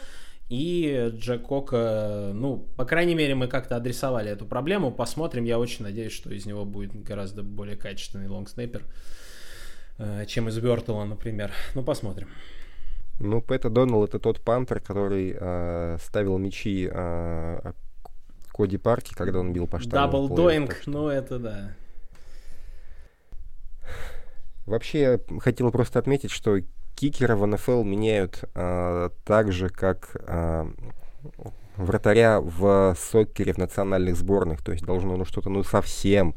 [0.50, 4.92] и Джек Кока, ну, по крайней мере, мы как-то адресовали эту проблему.
[4.92, 5.44] Посмотрим.
[5.44, 8.84] Я очень надеюсь, что из него будет гораздо более качественный лонгснейпер,
[10.00, 11.52] э, чем из Бертола, например.
[11.76, 12.30] Ну, посмотрим.
[13.20, 17.74] Ну, Пэт О'Доннелл это тот пантер, который э, ставил мячи э,
[18.52, 19.96] Коди Парки, когда он бил по штангу.
[19.96, 21.76] Double doink, ну это да.
[24.70, 26.60] Вообще, я хотел просто отметить, что
[26.96, 30.72] кикера в НФЛ меняют а, так же, как а,
[31.76, 34.64] вратаря в сокере в национальных сборных.
[34.64, 36.36] То есть должно ну, что-то ну совсем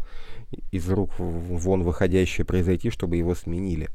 [0.70, 3.90] из рук вон выходящее произойти, чтобы его сменили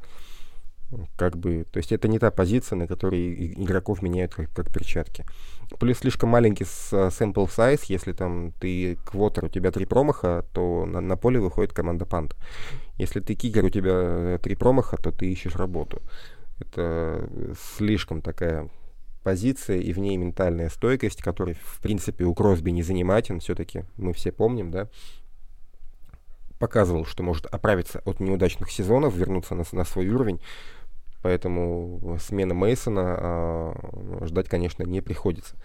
[1.18, 5.26] как бы, то есть это не та позиция, на которой игроков меняют как, как перчатки.
[5.80, 11.02] Плюс слишком маленький sample size, если там ты квотер, у тебя три промаха, то на,
[11.02, 12.36] на поле выходит команда пант.
[12.98, 16.02] Если ты кикер, у тебя э, три промаха, то ты ищешь работу.
[16.60, 17.30] Это
[17.78, 18.70] слишком такая
[19.24, 24.14] позиция и в ней ментальная стойкость, которой, в принципе, у Кросби не занимателен, все-таки мы
[24.14, 24.88] все помним, да,
[26.60, 30.40] показывал, что может оправиться от неудачных сезонов, вернуться на, на свой уровень.
[31.22, 35.56] Поэтому смена Мейсона а, ждать, конечно, не приходится.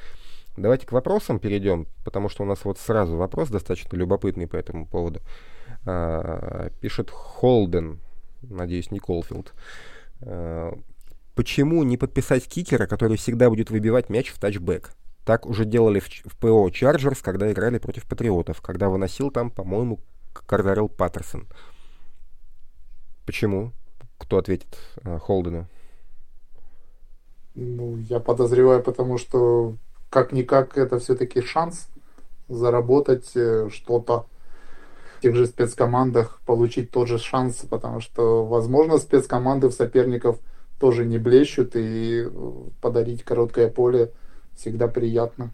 [0.57, 4.87] Давайте к вопросам перейдем, потому что у нас вот сразу вопрос достаточно любопытный по этому
[4.87, 5.21] поводу.
[5.85, 8.01] А, пишет Холден,
[8.43, 9.55] надеюсь, не Колфилд.
[10.21, 10.79] А,
[11.35, 14.93] почему не подписать кикера, который всегда будет выбивать мяч в тачбэк?
[15.25, 20.01] Так уже делали в, в ПО Чарджерс, когда играли против Патриотов, когда выносил там, по-моему,
[20.33, 21.47] Кардарел Паттерсон.
[23.25, 23.73] Почему?
[24.23, 25.67] Кто ответит э, Холдену?
[27.57, 29.75] Ну, я подозреваю, потому что
[30.11, 31.89] как-никак это все-таки шанс
[32.49, 34.27] заработать э, что-то
[35.17, 40.39] в тех же спецкомандах, получить тот же шанс, потому что, возможно, спецкоманды в соперников
[40.79, 42.31] тоже не блещут, и э,
[42.81, 44.13] подарить короткое поле
[44.57, 45.51] всегда приятно.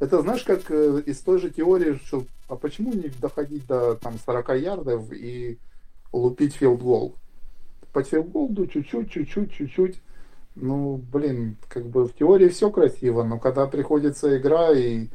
[0.00, 4.60] Это знаешь, как из той же теории, что а почему не доходить до там 40
[4.60, 5.58] ярдов и
[6.12, 7.14] лупить филдгол?
[7.92, 10.00] По филголду чуть-чуть, чуть-чуть, чуть-чуть.
[10.54, 15.08] Ну, блин, как бы в теории все красиво, но когда приходится игра, и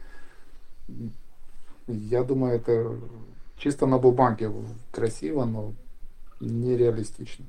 [1.87, 2.95] я думаю, это
[3.57, 4.51] чисто на бумаге
[4.91, 5.73] красиво, но
[6.39, 7.45] нереалистично.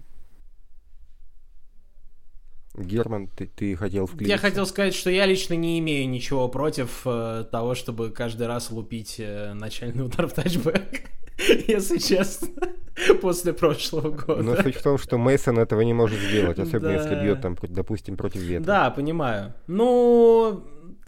[2.77, 4.29] Герман, ты, ты хотел включить?
[4.29, 8.73] Я хотел сказать, что я лично не имею ничего против э, того, чтобы каждый раз
[8.73, 11.09] лупить э, начальный удар в тачбэк.
[11.67, 12.49] если честно,
[13.21, 14.43] после прошлого года.
[14.43, 17.03] Но суть в том, что Мейсон этого не может сделать, особенно да.
[17.03, 18.67] если бьет там, допустим, против ветра.
[18.67, 19.55] Да, понимаю.
[19.67, 20.65] Ну,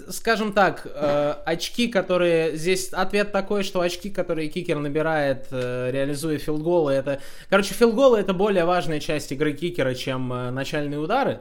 [0.08, 2.56] скажем так, э, очки, которые...
[2.56, 7.20] Здесь ответ такой, что очки, которые кикер набирает, э, реализуя филдголы, это...
[7.48, 11.40] Короче, филдголы— это более важная часть игры кикера, чем э, начальные удары.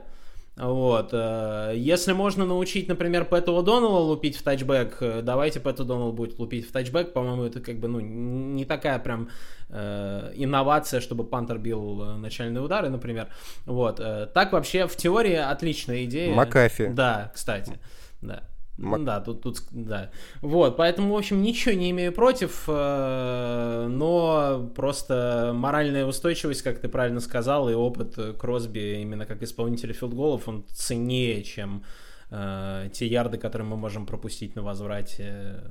[0.57, 1.09] Вот.
[1.11, 6.39] Э, если можно научить, например, Пэта О'Доннелла лупить в тачбэк, э, давайте Пэт О'Доннелл будет
[6.39, 7.11] лупить в тачбэк.
[7.11, 9.29] По-моему, это как бы ну, не такая прям
[9.69, 13.27] э, инновация, чтобы пантер бил начальные удары, например.
[13.65, 13.97] Вот.
[14.33, 16.33] Так вообще в теории отличная идея.
[16.33, 16.87] Макафи.
[16.87, 17.77] Да, кстати.
[18.21, 18.43] Да.
[18.77, 19.03] Мак...
[19.05, 20.11] Да, тут, тут, да.
[20.41, 26.89] Вот, поэтому, в общем, ничего не имею против, э, но просто моральная устойчивость, как ты
[26.89, 31.83] правильно сказал, и опыт Кросби именно как исполнителя филдголов, он ценнее, чем
[32.31, 35.63] э, те ярды, которые мы можем пропустить на возврате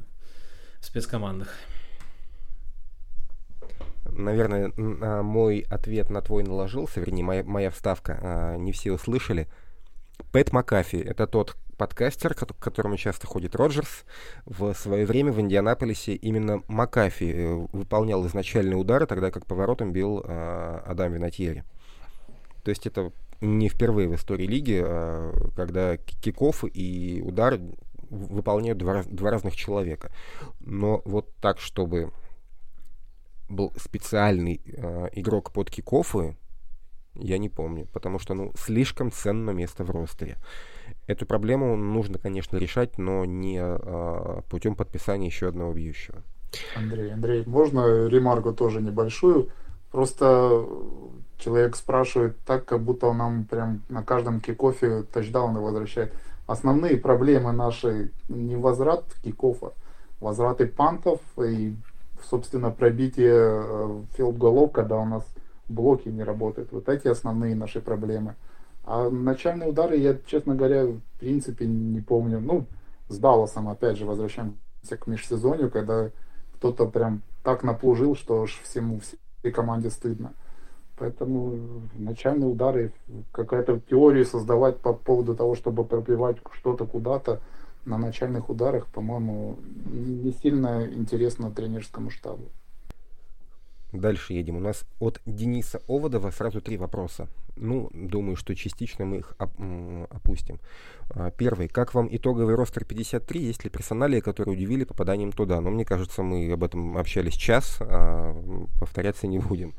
[0.81, 1.49] в спецкомандах.
[4.11, 4.73] Наверное,
[5.23, 9.49] мой ответ на твой наложился, вернее, моя, моя вставка, а, не все услышали.
[10.31, 14.05] Пэт Макафи— это тот подкастер, к которому часто ходит Роджерс.
[14.47, 19.93] В свое время в Индианаполисе именно Макафи э, выполнял начальные удары, тогда как по воротам
[19.93, 21.64] бил э, Адам Винатьери.
[22.62, 27.59] То есть это не впервые в истории лиги, а когда киков и удар
[28.11, 30.11] выполняют два, два разных человека.
[30.61, 32.12] Но вот так, чтобы
[33.49, 36.37] был специальный э, игрок под кикофы,
[37.14, 40.39] я не помню, потому что ну, слишком ценно место в ростере.
[41.07, 46.22] Эту проблему нужно, конечно, решать, но не э, путем подписания еще одного бьющего.
[46.76, 49.51] Андрей, Андрей, можно ремарку тоже небольшую?
[49.91, 50.66] Просто
[51.39, 56.12] человек спрашивает так, как будто он нам прям на каждом кикофе тачдауны возвращает.
[56.47, 59.72] Основные проблемы наши не возврат кикофа,
[60.20, 61.74] возвраты пантов и,
[62.28, 65.24] собственно, пробитие э, филд-голов, когда у нас
[65.68, 66.72] блоки не работают.
[66.72, 68.35] Вот эти основные наши проблемы.
[68.85, 72.41] А начальные удары я, честно говоря, в принципе не помню.
[72.41, 72.66] Ну,
[73.09, 76.11] с Далласом, опять же, возвращаемся к межсезонью, когда
[76.57, 80.35] кто-то прям так наплужил, что аж всему, всей команде стыдно.
[80.97, 82.93] Поэтому начальные удары,
[83.32, 87.41] какая-то теорию создавать по поводу того, чтобы пробивать что-то куда-то
[87.85, 92.45] на начальных ударах, по-моему, не сильно интересно тренерскому штабу.
[93.95, 94.57] Дальше едем.
[94.57, 97.28] У нас от Дениса Оводова сразу три вопроса.
[97.55, 99.55] Ну, думаю, что частично мы их оп-
[100.11, 100.59] опустим.
[101.11, 101.68] А, первый.
[101.68, 103.40] Как вам итоговый ростер 53?
[103.40, 105.61] Есть ли персоналии, которые удивили попаданием туда?
[105.61, 108.34] Но мне кажется, мы об этом общались час, а
[108.80, 109.74] повторяться не будем.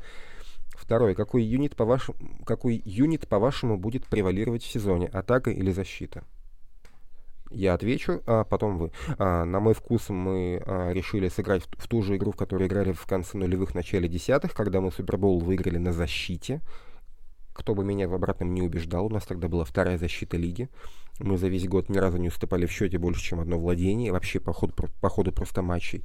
[0.70, 1.14] Второй.
[1.14, 5.08] Какой юнит, по вашему, какой юнит, по-вашему, будет превалировать в сезоне?
[5.08, 6.24] Атака или защита?
[7.50, 8.92] Я отвечу, а потом вы.
[9.18, 12.68] А, на мой вкус мы а, решили сыграть в, в ту же игру, в которую
[12.68, 16.60] играли в конце нулевых, начале десятых, когда мы Супербол выиграли на защите.
[17.52, 20.68] Кто бы меня в обратном не убеждал, у нас тогда была вторая защита лиги.
[21.20, 24.12] Мы за весь год ни разу не уступали в счете больше, чем одно владение.
[24.12, 26.04] Вообще по ходу, по ходу просто матчей.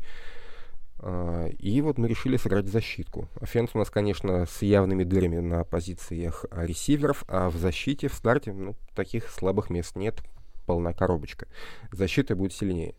[0.99, 3.27] А, и вот мы решили сыграть защитку.
[3.41, 8.53] Offense у нас, конечно, с явными дырами на позициях ресиверов, а в защите, в старте,
[8.53, 10.23] ну, таких слабых мест нет
[10.65, 11.47] полная коробочка.
[11.91, 12.95] Защита будет сильнее.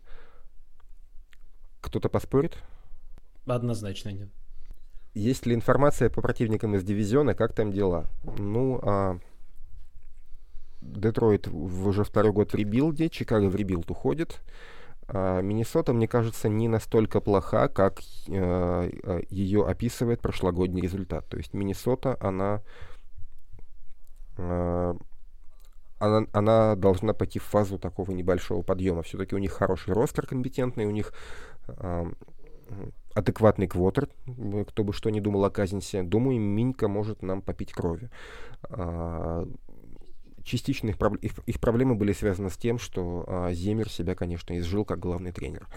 [1.80, 2.58] Кто-то поспорит?
[3.46, 4.28] Однозначно нет.
[5.14, 8.06] Есть ли информация по противникам из дивизиона, как там дела?
[8.38, 9.18] Ну, а,
[10.80, 14.40] Детройт уже второй год в ребилде, Чикаго в ребилд уходит.
[15.08, 18.90] А, Миннесота, мне кажется, не настолько плоха, как э,
[19.28, 21.28] ее описывает прошлогодний результат.
[21.28, 22.62] То есть Миннесота, она
[24.38, 24.94] э,
[26.02, 29.02] она, она должна пойти в фазу такого небольшого подъема.
[29.02, 31.12] Все-таки у них хороший ростер компетентный, у них
[31.68, 32.04] э,
[33.14, 34.08] адекватный квотер,
[34.68, 36.02] кто бы что ни думал о Казинсе.
[36.02, 38.10] Думаю, Минька может нам попить крови.
[38.68, 39.46] Э,
[40.42, 44.84] частично их, их, их проблемы были связаны с тем, что э, Зиммер себя, конечно, изжил
[44.84, 45.68] как главный тренер.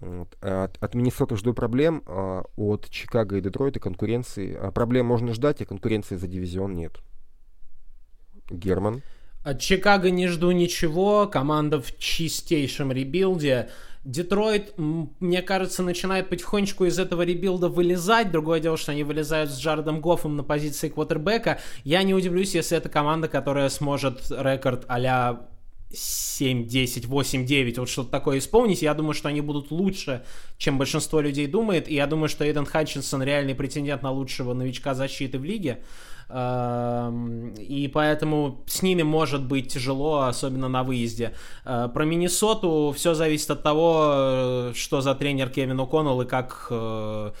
[0.00, 0.36] Вот.
[0.40, 4.56] От, от Миннесоты жду проблем, а от Чикаго и Детройта конкуренции.
[4.56, 7.00] А проблем можно ждать, а конкуренции за дивизион нет.
[8.50, 9.02] Герман.
[9.42, 13.70] От Чикаго не жду ничего, команда в чистейшем ребилде.
[14.04, 18.30] Детройт, мне кажется, начинает потихонечку из этого ребилда вылезать.
[18.30, 21.58] Другое дело, что они вылезают с Джаредом Гоффом на позиции квотербека.
[21.84, 25.46] Я не удивлюсь, если это команда, которая сможет рекорд а
[25.92, 28.80] 7, 10, 8, 9, вот что-то такое исполнить.
[28.80, 30.24] Я думаю, что они будут лучше,
[30.56, 31.88] чем большинство людей думает.
[31.88, 35.82] И я думаю, что Эйден Хатчинсон реальный претендент на лучшего новичка защиты в лиге.
[36.32, 41.34] И поэтому с ними может быть тяжело, особенно на выезде.
[41.64, 46.70] Э, про Миннесоту все зависит от того, э, что за тренер Кевин О'Коннелл и как
[46.70, 47.32] Э,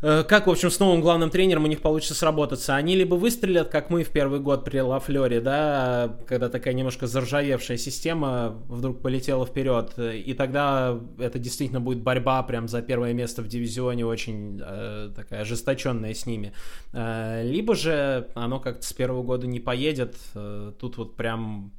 [0.00, 2.76] как, в общем, с новым главным тренером у них получится сработаться?
[2.76, 7.76] Они либо выстрелят, как мы в первый год при Лафлере, да, когда такая немножко заржавевшая
[7.76, 13.48] система вдруг полетела вперед, и тогда это действительно будет борьба прям за первое место в
[13.48, 16.52] дивизионе, очень э, такая ожесточенная с ними.
[16.92, 21.72] Э, либо же оно как-то с первого года не поедет, э, тут вот прям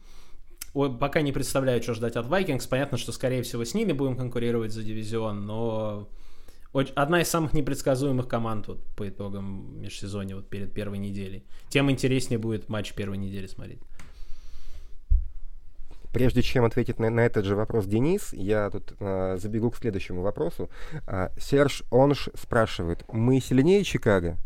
[1.00, 2.68] пока не представляю, что ждать от Vikings.
[2.70, 6.10] Понятно, что, скорее всего, с ними будем конкурировать за дивизион, но
[6.74, 11.44] одна из самых непредсказуемых команд вот, по итогам межсезонья вот перед первой неделей.
[11.70, 13.80] Тем интереснее будет матч первой недели смотреть.
[16.14, 20.22] Прежде чем ответить на, на этот же вопрос Денис, я тут э, забегу к следующему
[20.22, 20.70] вопросу.
[21.06, 24.38] Э, Серж Онш спрашивает, мы сильнее Чикаго?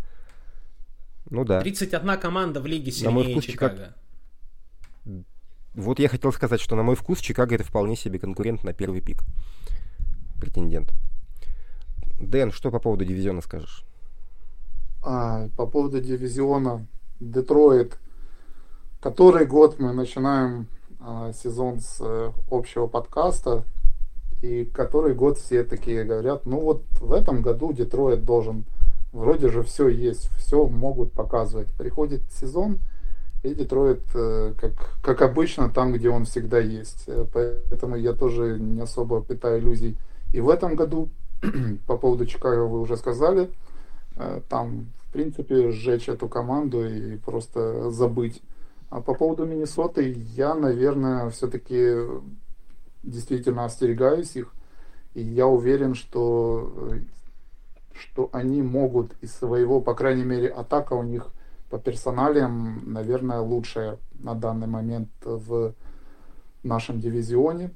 [1.30, 1.61] Ну да.
[1.61, 3.95] 31 команда в лиге сильнее на мой вкус, Чикаго.
[5.05, 5.26] Чикаго.
[5.74, 8.99] Вот я хотел сказать, что на мой вкус Чикаго это вполне себе конкурент на первый
[8.99, 9.24] пик.
[10.41, 10.91] Претендент.
[12.22, 13.86] Дэн, что по поводу дивизиона скажешь?
[15.03, 16.86] А, по поводу дивизиона
[17.19, 17.97] Детройт.
[18.99, 20.67] Который год мы начинаем
[20.99, 23.65] а, сезон с а, общего подкаста.
[24.41, 28.65] И который год все такие говорят, ну вот в этом году Детройт должен,
[29.11, 31.67] вроде же все есть, все могут показывать.
[31.78, 32.80] Приходит сезон,
[33.43, 37.03] И Детройт, э, как, как обычно, там, где он всегда есть.
[37.07, 39.95] Э, поэтому я тоже не особо питаю иллюзий.
[40.34, 41.09] И в этом году,
[41.87, 43.51] по поводу Чикаго вы уже сказали,
[44.17, 48.41] э, там, в принципе, сжечь эту команду и просто забыть.
[48.89, 51.95] А по поводу Миннесоты, я, наверное, все-таки
[53.03, 54.53] действительно остерегаюсь их.
[55.13, 56.93] И я уверен, что,
[57.93, 61.27] что они могут из своего, по крайней мере, атака у них–
[61.71, 65.73] по персоналиям, наверное, лучшая на данный момент в
[66.63, 67.71] нашем дивизионе.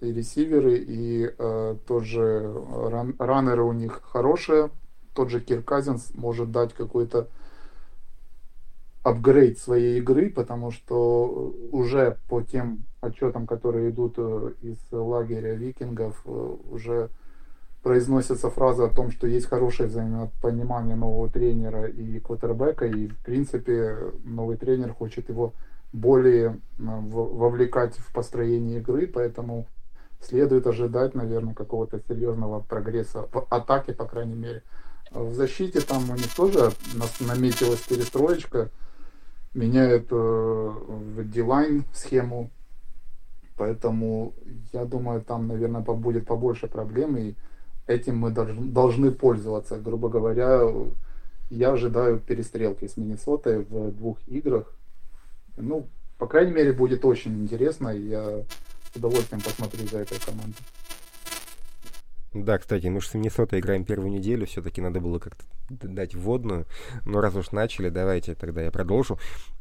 [0.00, 2.54] И ресиверы, и э, тот же
[2.88, 4.70] ран, раннеры у них хорошие.
[5.14, 7.28] Тот же Кир Казинс может дать какой-то
[9.02, 16.20] апгрейд своей игры, потому что уже по тем отчетам, которые идут э, из лагеря викингов,
[16.24, 17.10] э, уже
[17.82, 24.12] произносится фраза о том, что есть хорошее взаимопонимание нового тренера и квотербека, и в принципе
[24.24, 25.54] новый тренер хочет его
[25.92, 29.66] более э, вовлекать в построение игры, поэтому
[30.20, 34.62] следует ожидать, наверное, какого-то серьезного прогресса в атаке, по крайней мере.
[35.10, 36.70] В защите там у них тоже
[37.20, 38.70] наметилась перестроечка,
[39.54, 42.50] меняют э, в D-line схему,
[43.56, 44.34] поэтому
[44.72, 47.34] я думаю, там, наверное, будет побольше проблем, и
[47.86, 49.78] этим мы должны пользоваться.
[49.78, 50.62] Грубо говоря,
[51.50, 54.74] я ожидаю перестрелки с Миннесотой в двух играх.
[55.56, 55.88] Ну,
[56.18, 57.88] по крайней мере, будет очень интересно.
[57.88, 58.44] Я
[58.92, 60.62] с удовольствием посмотрю за этой командой.
[62.34, 66.66] Да, кстати, мы же с Миннесотой играем первую неделю, все-таки надо было как-то дать вводную.
[67.04, 69.18] Но раз уж начали, давайте тогда я продолжу.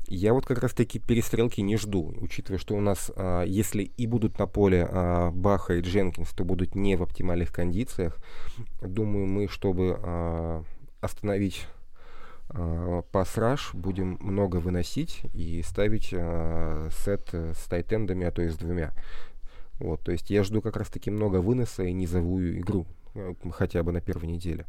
[0.08, 4.40] Я вот как раз-таки перестрелки не жду, учитывая, что у нас, а, если и будут
[4.40, 8.18] на поле а, Баха и Дженкинс, то будут не в оптимальных кондициях.
[8.82, 10.64] Думаю, мы, чтобы а,
[11.02, 11.68] остановить
[12.50, 18.56] а, пас-раш, будем много выносить и ставить а, сет с тайтендами, а то и с
[18.56, 18.94] двумя.
[19.80, 23.92] Вот, то есть я жду как раз-таки много выноса и низовую игру, э, хотя бы
[23.92, 24.66] на первой неделе.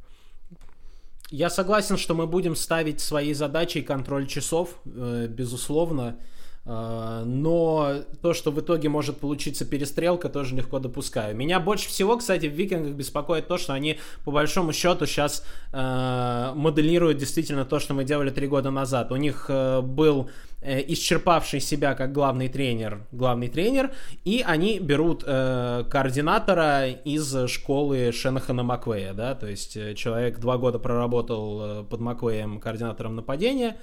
[1.30, 6.18] Я согласен, что мы будем ставить свои задачи и контроль часов, э, безусловно.
[6.18, 6.37] Э,
[6.68, 11.34] но то, что в итоге может получиться перестрелка, тоже легко допускаю.
[11.34, 16.52] Меня больше всего, кстати, в Викингах беспокоит то, что они по большому счету сейчас э,
[16.54, 19.12] моделируют действительно то, что мы делали три года назад.
[19.12, 20.28] У них э, был
[20.60, 23.90] э, исчерпавший себя как главный тренер, главный тренер,
[24.24, 30.58] и они берут э, координатора из школы Шенахана Маквея, да, то есть э, человек два
[30.58, 33.76] года проработал э, под Маквеем координатором нападения,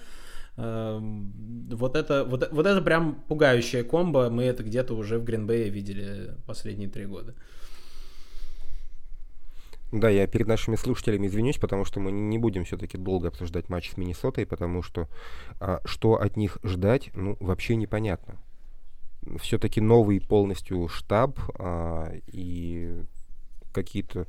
[0.57, 4.29] вот это, вот, вот это прям пугающая комбо.
[4.29, 7.35] Мы это где-то уже в Гринбее видели последние три года.
[9.91, 13.91] Да, я перед нашими слушателями извинюсь, потому что мы не будем все-таки долго обсуждать матч
[13.91, 15.07] с Миннесотой, потому что
[15.59, 18.37] а, что от них ждать, ну, вообще непонятно.
[19.39, 23.03] Все-таки новый полностью штаб а, и
[23.73, 24.25] какие-то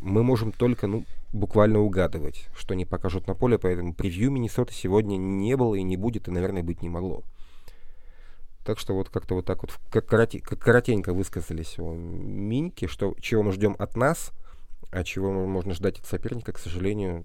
[0.00, 5.16] мы можем только, ну, буквально угадывать, что они покажут на поле, поэтому превью Миннесоты сегодня
[5.16, 7.22] не было и не будет, и, наверное, быть не могло.
[8.64, 13.14] Так что вот как-то вот так вот, как, короте, как коротенько высказались о Миньке, что,
[13.20, 14.32] чего мы ждем от нас,
[14.90, 17.24] а чего можно ждать от соперника, к сожалению,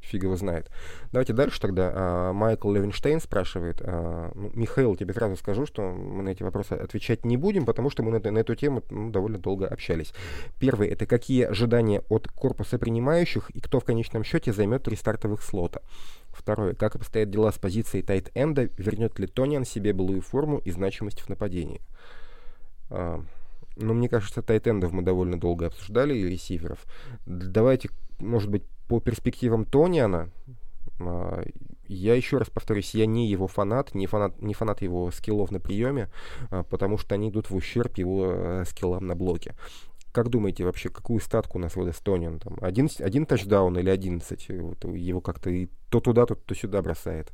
[0.00, 0.70] фиг его знает.
[1.12, 1.92] Давайте дальше тогда.
[1.94, 3.80] А, Майкл Левинштейн спрашивает.
[3.82, 7.90] А, ну, Михаил, тебе сразу скажу, что мы на эти вопросы отвечать не будем, потому
[7.90, 10.12] что мы на, на эту тему ну, довольно долго общались.
[10.58, 15.42] Первый— это какие ожидания от корпуса принимающих и кто в конечном счете займет три стартовых
[15.42, 15.80] слота.
[16.30, 16.74] Второе.
[16.74, 18.70] Как обстоят дела с позицией тайт-энда?
[18.76, 21.80] Вернет ли Тониан себе былую форму и значимость в нападении?
[22.88, 23.22] А,
[23.76, 26.84] ну, мне кажется, тайтендов мы довольно долго обсуждали, и ресиверов.
[27.26, 27.90] Давайте,
[28.20, 30.30] может быть, по перспективам Тониана,
[31.00, 31.42] а,
[31.88, 35.60] я еще раз повторюсь, я не его фанат, не фанат, не фанат его скиллов на
[35.60, 36.08] приеме,
[36.50, 39.54] а, потому что они идут в ущерб его э, скиллам на блоке.
[40.12, 42.40] Как думаете вообще, какую статку у нас выдаст Тониан?
[42.40, 44.48] Там, один, один тачдаун или одиннадцать?
[44.48, 47.32] Вот его как-то и то туда, то, то сюда бросает.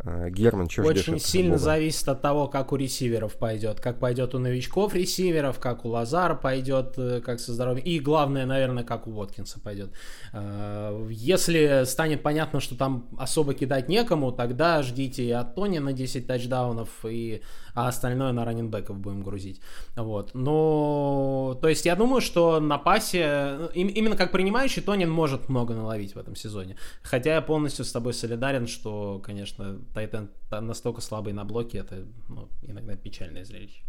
[0.00, 3.80] А, Герман, что Очень сильно зависит от того, как у ресиверов пойдет.
[3.80, 7.84] Как пойдет у новичков ресиверов, как у Лазара пойдет, э, как со здоровьем.
[7.84, 9.92] И главное, наверное, как у Воткинса пойдет.
[10.32, 15.92] А, если станет понятно, что там особо кидать некому, тогда ждите и от Тони на
[15.92, 17.42] 10 тачдаунов, и,
[17.74, 19.60] а остальное на раненбеков будем грузить.
[19.96, 20.30] Вот.
[20.34, 26.14] Но, то есть я думаю, что на пасе, именно как принимающий, Тонин может много наловить
[26.14, 26.76] в этом сезоне.
[27.02, 32.48] Хотя я полностью с тобой солидарен, что, конечно, Тайтен настолько слабый на блоке, это ну,
[32.62, 33.82] иногда печальное зрелище.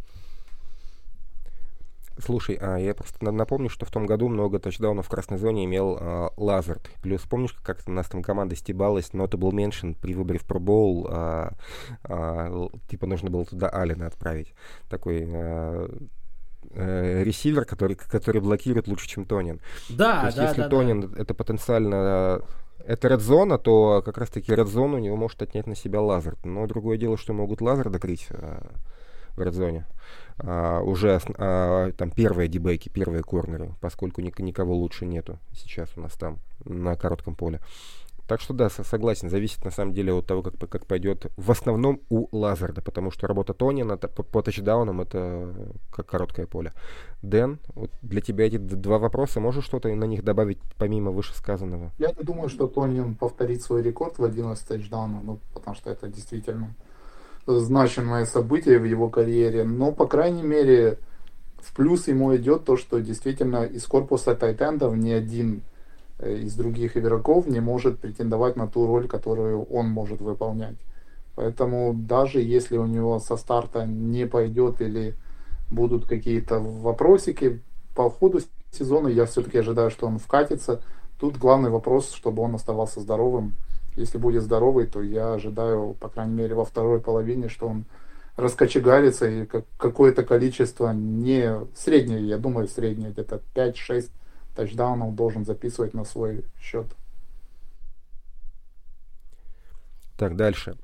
[2.18, 5.98] Слушай, а я просто напомню, что в том году много тачдаунов в красной зоне имел
[6.00, 6.90] а, Лазард.
[7.02, 11.08] Плюс помнишь, как у нас там команда стебалась, Notable Mention при выборе в Pro Bowl,
[11.10, 11.54] а,
[12.04, 14.54] а, типа нужно было туда Алина отправить.
[14.90, 15.90] Такой а,
[16.72, 19.60] э, ресивер, который, который блокирует лучше, чем Тонин.
[19.90, 21.22] Да, То есть, да, если да, Тонин да.
[21.22, 22.42] это потенциально
[22.86, 26.46] это red то как раз таки red у него может отнять на себя Лазард.
[26.46, 28.72] Но другое дело, что могут Лазард докрыть а,
[29.36, 29.86] в red зоне.
[30.38, 36.02] А, уже а, там первые дебейки, первые корнеры, поскольку ник- никого лучше нету сейчас у
[36.02, 37.62] нас там на коротком поле.
[38.28, 42.02] Так что да, согласен, зависит на самом деле от того, как, как пойдет в основном
[42.10, 45.54] у Лазарда, потому что работа Тонина по, по тачдаунам это
[45.92, 46.74] как короткое поле.
[47.22, 51.92] Дэн, вот для тебя эти два вопроса, можешь что-то на них добавить помимо вышесказанного?
[52.00, 56.08] Я не думаю, что Тонин повторит свой рекорд в 11 тачдаунов, ну, потому что это
[56.08, 56.74] действительно
[57.46, 60.98] значимое событие в его карьере, но, по крайней мере,
[61.58, 65.62] в плюс ему идет то, что действительно из корпуса тайтендов ни один
[66.24, 70.76] из других игроков не может претендовать на ту роль, которую он может выполнять.
[71.36, 75.16] Поэтому даже если у него со старта не пойдет или
[75.70, 77.62] будут какие-то вопросики,
[77.94, 78.40] по ходу
[78.72, 80.82] сезона я все-таки ожидаю, что он вкатится.
[81.20, 83.56] Тут главный вопрос, чтобы он оставался здоровым.
[83.96, 87.86] Если будет здоровый, то я ожидаю, по крайней мере, во второй половине, что он
[88.36, 89.46] раскочегарится и
[89.78, 94.10] какое-то количество не среднее, я думаю, среднее, где-то 5-6
[94.56, 96.88] тачдаунов должен записывать на свой счет.
[100.18, 100.78] Так, дальше.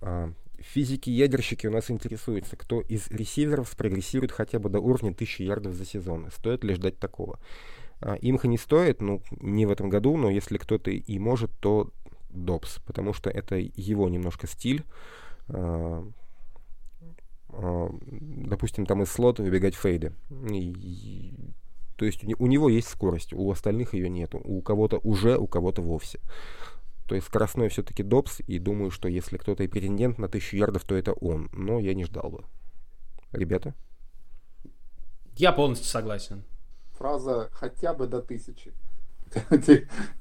[0.59, 5.85] Физики-ядерщики у нас интересуются, кто из ресиверов спрогрессирует хотя бы до уровня 1000 ярдов за
[5.85, 6.29] сезон.
[6.31, 7.39] Стоит ли ждать такого?
[8.21, 11.91] Имха не стоит, ну, не в этом году, но если кто-то и может, то
[12.33, 14.83] Добс, потому что это его немножко стиль.
[17.49, 20.13] Допустим, там из слота выбегать фейды.
[20.49, 21.53] И
[21.97, 24.39] то есть у него есть скорость, у остальных ее нету.
[24.43, 26.19] У кого-то уже, у кого-то вовсе.
[27.07, 30.83] То есть скоростной все-таки Добс, и думаю, что если кто-то и претендент на тысячу ярдов,
[30.85, 31.49] то это он.
[31.51, 32.43] Но я не ждал бы.
[33.33, 33.75] Ребята?
[35.35, 36.43] Я полностью согласен.
[36.93, 38.73] Фраза «хотя бы до тысячи».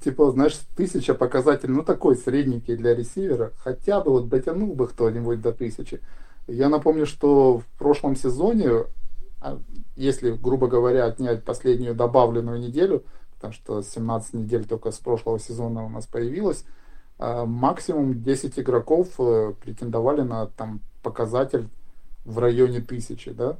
[0.03, 3.51] Типа, знаешь, тысяча показатель, ну такой средненький для ресивера.
[3.57, 6.01] Хотя бы вот дотянул бы кто-нибудь до тысячи.
[6.47, 8.85] Я напомню, что в прошлом сезоне
[9.95, 13.03] если, грубо говоря, отнять последнюю добавленную неделю,
[13.35, 16.63] потому что 17 недель только с прошлого сезона у нас появилось,
[17.19, 21.69] максимум 10 игроков претендовали на там, показатель
[22.23, 23.57] в районе тысячи, да,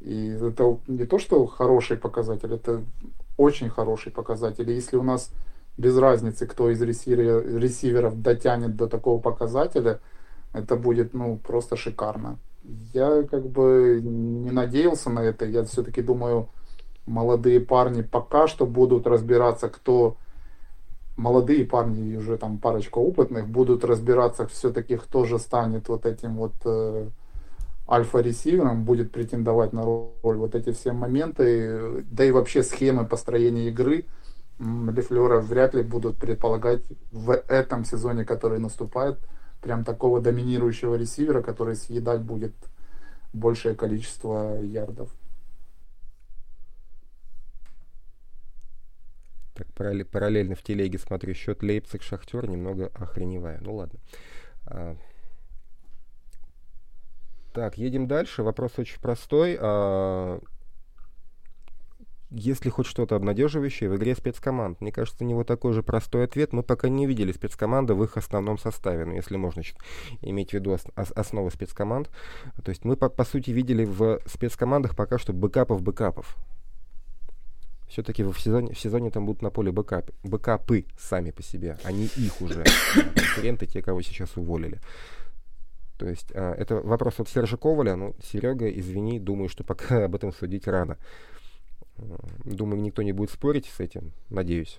[0.00, 2.82] и это не то, что хороший показатель, это
[3.40, 4.70] очень хороший показатель.
[4.70, 5.32] И если у нас
[5.78, 10.00] без разницы, кто из ресиверов, дотянет до такого показателя,
[10.52, 12.38] это будет ну, просто шикарно.
[12.92, 15.46] Я как бы не надеялся на это.
[15.46, 16.48] Я все-таки думаю,
[17.06, 20.16] молодые парни пока что будут разбираться, кто
[21.16, 26.52] молодые парни уже там парочка опытных будут разбираться все-таки, кто же станет вот этим вот
[26.64, 27.08] э,
[27.90, 30.36] альфа-ресивером, будет претендовать на роль.
[30.36, 34.04] Вот эти все моменты, да и вообще схемы построения игры
[34.60, 39.18] Лефлера вряд ли будут предполагать в этом сезоне, который наступает,
[39.62, 42.54] прям такого доминирующего ресивера, который съедать будет
[43.32, 45.10] большее количество ярдов.
[49.54, 49.66] Так,
[50.10, 53.60] параллельно в телеге смотрю счет Лейпциг Шахтер, немного охреневаю.
[53.62, 53.98] Ну ладно.
[57.52, 58.42] Так, едем дальше.
[58.42, 59.58] Вопрос очень простой.
[59.60, 60.40] А...
[62.30, 64.80] Есть ли хоть что-то обнадеживающее в игре спецкоманд?
[64.80, 66.52] Мне кажется, у него такой же простой ответ.
[66.52, 69.62] Мы пока не видели спецкоманды в их основном составе, ну, если можно
[70.22, 72.08] иметь в виду ос- основы спецкоманд.
[72.62, 76.36] То есть мы, по, по сути, видели в спецкомандах пока что бэкапов бэкапов.
[77.88, 81.90] Все-таки в сезоне, в сезоне там будут на поле бэкапы, бэкапы сами по себе, а
[81.90, 82.64] не их уже
[83.16, 84.80] конкуренты, те, кого сейчас уволили.
[86.00, 87.94] То есть а, это вопрос от Сержа Коваля.
[87.94, 90.96] Ну, Серега, извини, думаю, что пока об этом судить рано.
[92.42, 94.78] Думаю, никто не будет спорить с этим, надеюсь.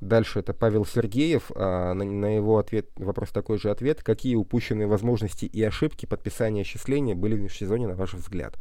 [0.00, 1.50] Дальше это Павел Сергеев.
[1.56, 4.04] А, на, на его ответ, вопрос такой же ответ.
[4.04, 8.56] Какие упущенные возможности и ошибки подписания осчисления были в сезоне, на ваш взгляд?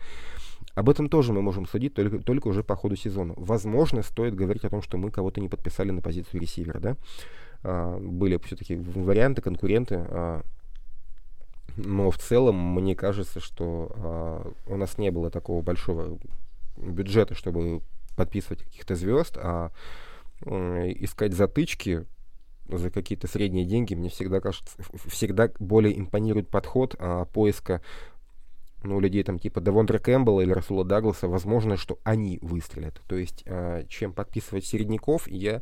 [0.73, 3.35] Об этом тоже мы можем судить только, только уже по ходу сезона.
[3.37, 6.97] Возможно, стоит говорить о том, что мы кого-то не подписали на позицию ресивера, да?
[7.61, 10.03] А, были все-таки варианты, конкуренты.
[10.09, 10.41] А,
[11.77, 16.19] но в целом, мне кажется, что а, у нас не было такого большого
[16.77, 17.81] бюджета, чтобы
[18.15, 19.71] подписывать каких-то звезд, а
[20.41, 22.05] искать затычки
[22.67, 24.71] за какие-то средние деньги, мне всегда кажется,
[25.07, 27.81] всегда более импонирует подход а, поиска
[28.83, 33.01] ну, людей там типа Девондра Кэмпбелла или Расула Дагласа, возможно, что они выстрелят.
[33.07, 35.61] То есть, э, чем подписывать середняков, я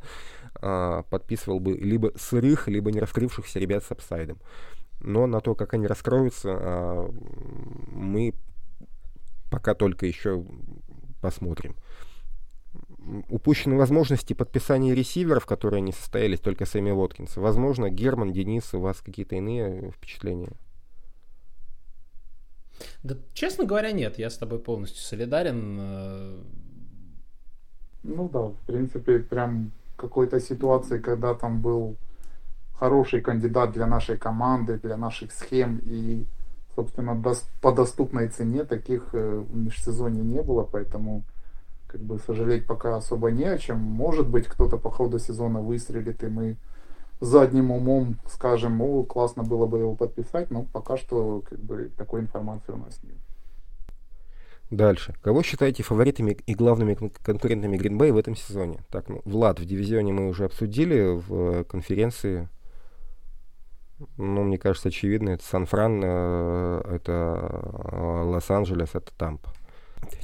[0.62, 4.38] э, подписывал бы либо сырых, либо не раскрывшихся ребят с апсайдом.
[5.00, 7.10] Но на то, как они раскроются, э,
[7.92, 8.34] мы
[9.50, 10.44] пока только еще
[11.22, 11.76] посмотрим.
[13.30, 17.40] Упущены возможности подписания ресиверов, которые не состоялись, только Сэмми Воткинса.
[17.40, 20.52] Возможно, Герман, Денис, у вас какие-то иные впечатления?
[23.04, 24.20] Да, честно говоря, нет.
[24.20, 26.44] Я с тобой полностью солидарен.
[28.04, 31.98] Ну да, в принципе, прям какой-то ситуации, когда там был
[32.80, 36.26] хороший кандидат для нашей команды, для наших схем, и,
[36.76, 37.22] собственно,
[37.62, 41.24] по доступной цене таких э, в межсезонье не было, поэтому
[41.88, 43.80] как бы сожалеть пока особо не о чем.
[43.80, 46.58] Может быть, кто-то по ходу сезона выстрелит, и мы
[47.20, 52.22] задним умом скажем, о, классно было бы его подписать, но пока что как бы такой
[52.22, 53.18] информации у нас нет.
[54.70, 55.16] Дальше.
[55.22, 58.82] Кого считаете фаворитами и главными конкурентами Гринбей в этом сезоне?
[58.92, 62.50] Так, ну, Влад, в дивизионе мы уже обсудили, в конференции,
[64.18, 67.12] ну, мне кажется, очевидно, это Сан-Фран, э, это
[67.92, 69.52] э, Лос-Анджелес, это Тампа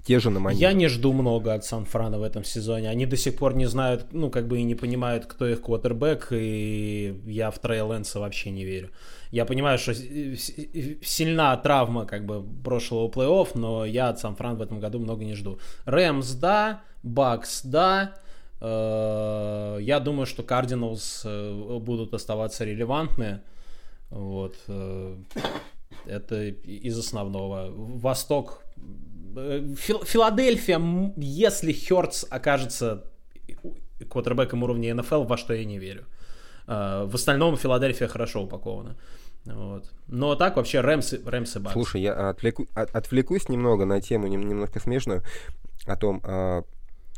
[0.03, 0.59] те же на манер.
[0.59, 2.89] Я не жду много от Сан-Франа в этом сезоне.
[2.89, 6.27] Они до сих пор не знают, ну, как бы и не понимают, кто их квотербек,
[6.31, 8.89] и я в Трей Лэнса вообще не верю.
[9.31, 14.79] Я понимаю, что сильна травма, как бы, прошлого плей-офф, но я от Сан-Фран в этом
[14.79, 15.59] году много не жду.
[15.85, 18.13] Рэмс, да, Бакс, да,
[18.61, 23.41] э, я думаю, что Кардиналс будут оставаться релевантны.
[24.14, 24.56] Вот.
[24.68, 25.15] Э,
[26.06, 27.69] это из основного.
[27.72, 28.64] Восток
[29.35, 30.81] Э, Филадельфия,
[31.18, 33.06] если Хёртс окажется
[34.10, 36.06] квотербеком уровня НФЛ, во что я не верю.
[36.68, 38.95] Э, в остальном Филадельфия хорошо упакована.
[39.45, 39.91] Вот.
[40.07, 41.73] Но так вообще Рэмс, Рэмс Бакс.
[41.73, 45.23] Слушай, я отвлеку, от, отвлекусь немного на тему немножко смешную
[45.85, 46.64] о том, а,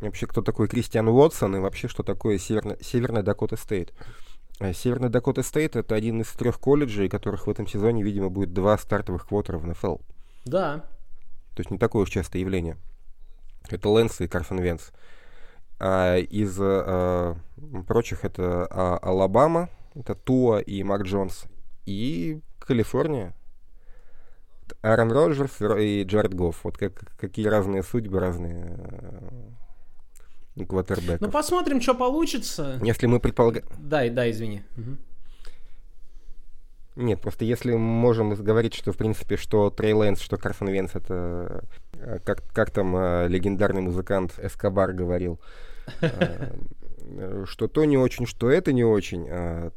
[0.01, 3.93] вообще кто такой Кристиан Уотсон и вообще что такое Северно, Северная Дакота State.
[4.59, 8.53] Э, Северная Дакота State это один из трех колледжей, которых в этом сезоне, видимо, будет
[8.53, 9.97] два стартовых квотера в НФЛ.
[10.45, 10.85] Да,
[11.55, 12.77] то есть не такое уж частое явление.
[13.69, 14.91] Это Лэнс и Карсон Венц.
[15.79, 17.35] А из а,
[17.87, 21.45] прочих это а, Алабама, это Туа и Мак Джонс.
[21.85, 23.33] И Калифорния.
[24.81, 26.63] Аарон Роджерс и Джаред Гофф.
[26.63, 28.77] Вот как, какие разные судьбы, разные
[30.63, 31.21] квотербеков.
[31.21, 32.79] Ну, посмотрим, что получится.
[32.83, 33.65] Если мы предполагаем...
[33.77, 34.63] Да, да, извини.
[34.77, 34.97] Угу.
[36.95, 41.65] Нет, просто если можем говорить, что, в принципе, что Трей Лэнс, что Карсон Венс, это,
[41.93, 45.41] э, как, как там э, легендарный музыкант Эскобар говорил,
[45.99, 46.51] э,
[47.45, 49.71] что то не очень, что это не очень, а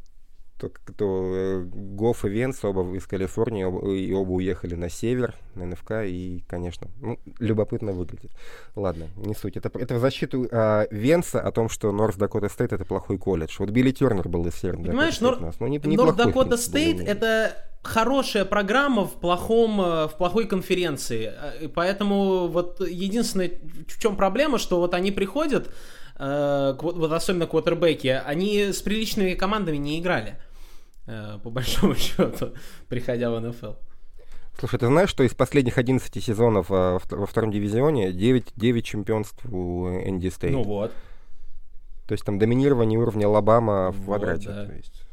[0.59, 5.35] то, то э, Гофф и Венс оба из Калифорнии, оба, и оба уехали на север,
[5.55, 8.33] на НФК, и, конечно, ну, любопытно выглядит.
[8.75, 9.57] Ладно, не суть.
[9.57, 13.57] Это, это в защиту а, Венца о том, что North Dakota State это плохой колледж.
[13.59, 15.41] Вот Билли Тернер был из Северной Понимаешь, Нор...
[15.41, 21.33] нас, но не, North Dakota State это хорошая программа в плохом э, в плохой конференции,
[21.61, 23.53] э, поэтому вот единственное
[23.87, 25.73] в чем проблема, что вот они приходят
[26.21, 30.35] вот особенно квотербеки, они с приличными командами не играли.
[31.09, 32.53] Э, по большому счету,
[32.89, 33.73] приходя в НФЛ.
[34.59, 39.89] Слушай, ты знаешь, что из последних 11 сезонов во втором дивизионе 9, 9 чемпионств у
[39.89, 40.53] ND State?
[40.53, 40.93] Ну вот.
[42.07, 44.49] То есть там доминирование уровня Алабама в квадрате.
[44.49, 44.67] Вот, да.
[44.67, 45.05] То есть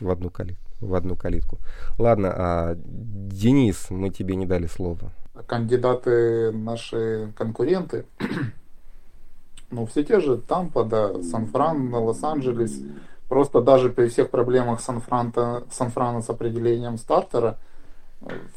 [0.00, 0.70] в одну калитку.
[0.80, 1.58] В одну калитку.
[1.98, 5.12] Ладно, а Денис, мы тебе не дали слова.
[5.46, 8.06] Кандидаты наши конкуренты.
[9.70, 12.80] ну, все те же Тампа, да, Сан-Фран, Лос-Анджелес.
[13.28, 17.58] Просто даже при всех проблемах Сан-Франа Сан с определением стартера,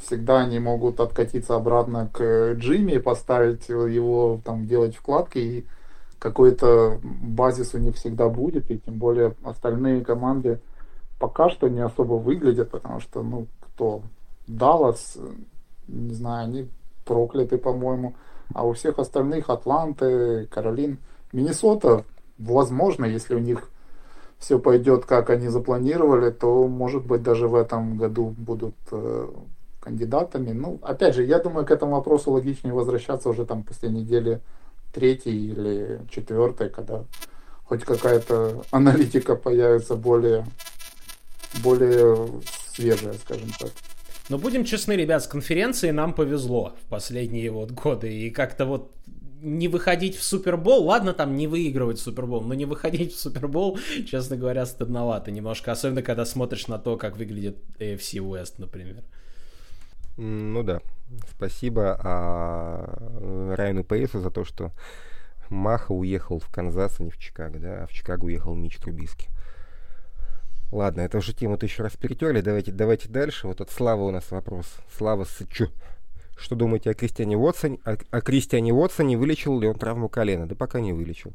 [0.01, 5.65] всегда они могут откатиться обратно к Джимми, поставить его, там, делать вкладки, и
[6.19, 10.59] какой-то базис у них всегда будет, и тем более остальные команды
[11.19, 14.01] пока что не особо выглядят, потому что, ну, кто?
[14.47, 15.17] Даллас,
[15.87, 16.69] не знаю, они
[17.05, 18.15] прокляты, по-моему,
[18.53, 20.99] а у всех остальных Атланты, Каролин,
[21.33, 22.03] Миннесота,
[22.37, 23.69] возможно, если у них
[24.39, 29.27] все пойдет, как они запланировали, то, может быть, даже в этом году будут э,
[29.79, 30.51] кандидатами.
[30.51, 34.41] Ну, опять же, я думаю, к этому вопросу логичнее возвращаться уже там после недели
[34.93, 37.03] третьей или четвертой, когда
[37.65, 40.45] хоть какая-то аналитика появится более,
[41.63, 42.29] более
[42.73, 43.71] свежая, скажем так.
[44.29, 48.11] Но будем честны, ребят, с конференцией нам повезло в последние вот годы.
[48.11, 48.91] И как-то вот
[49.41, 54.37] не выходить в Супербол, ладно, там не выигрывать Супербол, но не выходить в Супербол, честно
[54.37, 59.03] говоря, стыдновато немножко, особенно когда смотришь на то, как выглядит AFC West, например.
[60.17, 60.81] Ну да,
[61.29, 64.71] Спасибо а, Райану Пейсу за то, что
[65.49, 69.29] Маха уехал в Канзас, а не в Чикаго, да, а в Чикаго уехал Мич Трубиски.
[70.71, 72.41] Ладно, эту же тему-то еще раз перетерли.
[72.41, 73.47] Давайте, давайте дальше.
[73.47, 74.65] Вот от Слава у нас вопрос.
[74.97, 75.69] Слава Сычу.
[76.37, 77.79] Что думаете о Кристиане Уотсоне?
[77.83, 80.47] О, о Кристиане Уотсоне вылечил ли он травму колена?
[80.47, 81.33] Да пока не вылечил.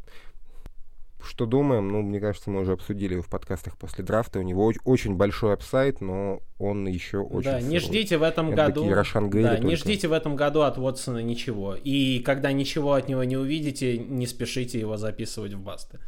[1.24, 1.88] Что думаем?
[1.88, 4.38] Ну, мне кажется, мы уже обсудили его в подкастах после драфта.
[4.38, 7.50] У него очень большой апсайт, но он еще очень...
[7.50, 8.88] Да, не ждите в этом Это году...
[8.88, 11.76] Да, не ждите в этом году от Уотсона ничего.
[11.76, 16.00] И когда ничего от него не увидите, не спешите его записывать в басты.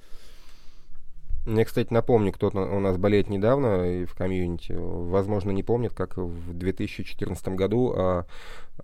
[1.46, 6.16] Мне, кстати, напомню, кто у нас болеет недавно и в комьюнити, возможно, не помнит, как
[6.16, 8.26] в 2014 году а,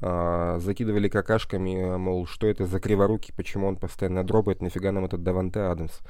[0.00, 5.22] а, закидывали какашками, мол, что это за криворуки, почему он постоянно дробает, нафига нам этот
[5.22, 6.00] Даванте Адамс.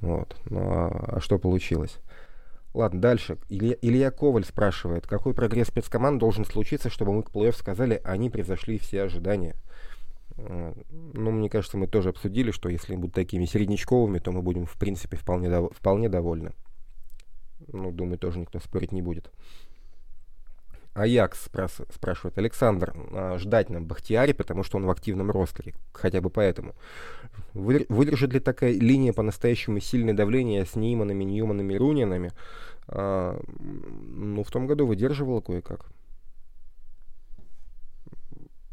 [0.00, 0.36] Вот.
[0.50, 1.98] Ну, а, а что получилось?
[2.74, 3.38] Ладно, дальше.
[3.48, 8.28] Илья, Илья Коваль спрашивает, какой прогресс спецкоманд должен случиться, чтобы мы к плей-офф сказали, они
[8.28, 9.56] превзошли все ожидания?
[10.36, 14.74] Ну, мне кажется, мы тоже обсудили, что если будут такими середнячковыми, то мы будем, в
[14.78, 16.52] принципе, вполне, дов- вполне довольны.
[17.68, 19.30] Ну, думаю, тоже никто спорить не будет.
[20.94, 26.20] Аякс спрас- спрашивает, Александр, а ждать нам Бахтиари, потому что он в активном ростере, хотя
[26.20, 26.74] бы поэтому.
[27.52, 32.32] Вы, выдержит ли такая линия по-настоящему сильное давление с Нейманами, Ньюманами, Рунинами?
[32.88, 35.86] А, ну, в том году выдерживала кое-как.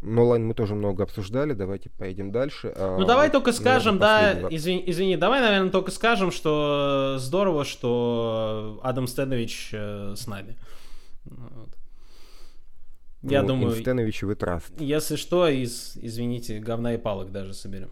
[0.03, 2.73] Нолайн мы тоже много обсуждали, давайте поедем дальше.
[2.75, 7.63] А, ну давай вот, только скажем, да, извини, извини, давай, наверное, только скажем, что здорово,
[7.63, 10.57] что Адам Стэнович э, с нами.
[11.23, 11.69] Вот.
[13.21, 13.77] Я ну, думаю...
[13.77, 14.69] Инстенович вы траст.
[14.79, 17.89] Если что, из, извините, говна и палок даже соберем.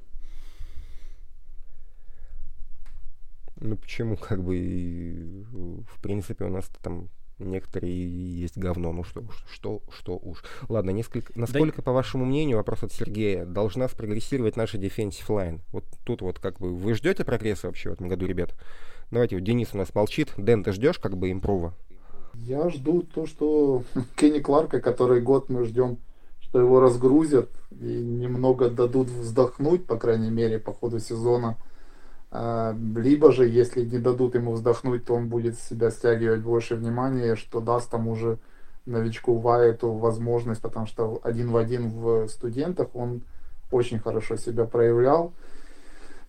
[3.56, 7.10] Ну почему, как бы, в принципе, у нас там
[7.46, 10.44] некоторые есть говно, ну что уж, что, что уж.
[10.70, 11.84] Ладно, несколько, насколько, да...
[11.84, 15.60] по вашему мнению, вопрос от Сергея, должна спрогрессировать наша defensive line?
[15.72, 18.54] Вот тут вот как бы, вы ждете прогресса вообще в этом году, ребят?
[19.12, 20.34] Давайте, вот Денис у нас молчит.
[20.38, 21.74] Дэн, ты ждешь как бы импрува?
[22.36, 23.84] Я жду то, что
[24.16, 25.98] Кенни Кларка, который год мы ждем,
[26.40, 31.58] что его разгрузят и немного дадут вздохнуть, по крайней мере, по ходу сезона–
[32.34, 37.60] либо же, если не дадут ему вздохнуть, то он будет себя стягивать больше внимания, что
[37.60, 38.38] даст тому же
[38.86, 43.22] новичку Вайту возможность, потому что один в один в студентах он
[43.72, 45.34] очень хорошо себя проявлял.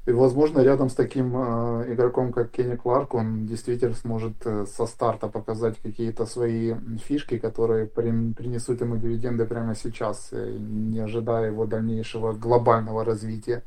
[0.05, 4.87] И, возможно, рядом с таким э, игроком, как Кенни Кларк, он действительно сможет э, со
[4.87, 6.75] старта показать какие-то свои
[7.05, 13.63] фишки, которые при, принесут ему дивиденды прямо сейчас, э, не ожидая его дальнейшего глобального развития.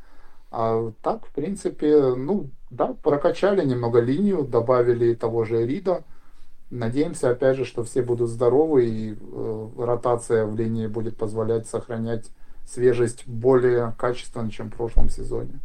[0.58, 6.06] А так, в принципе, ну, да, прокачали немного линию, добавили того же Рида.
[6.72, 12.30] Надеемся, опять же, что все будут здоровы и э, ротация в линии будет позволять сохранять
[12.66, 15.60] свежесть более качественно, чем в прошлом сезоне.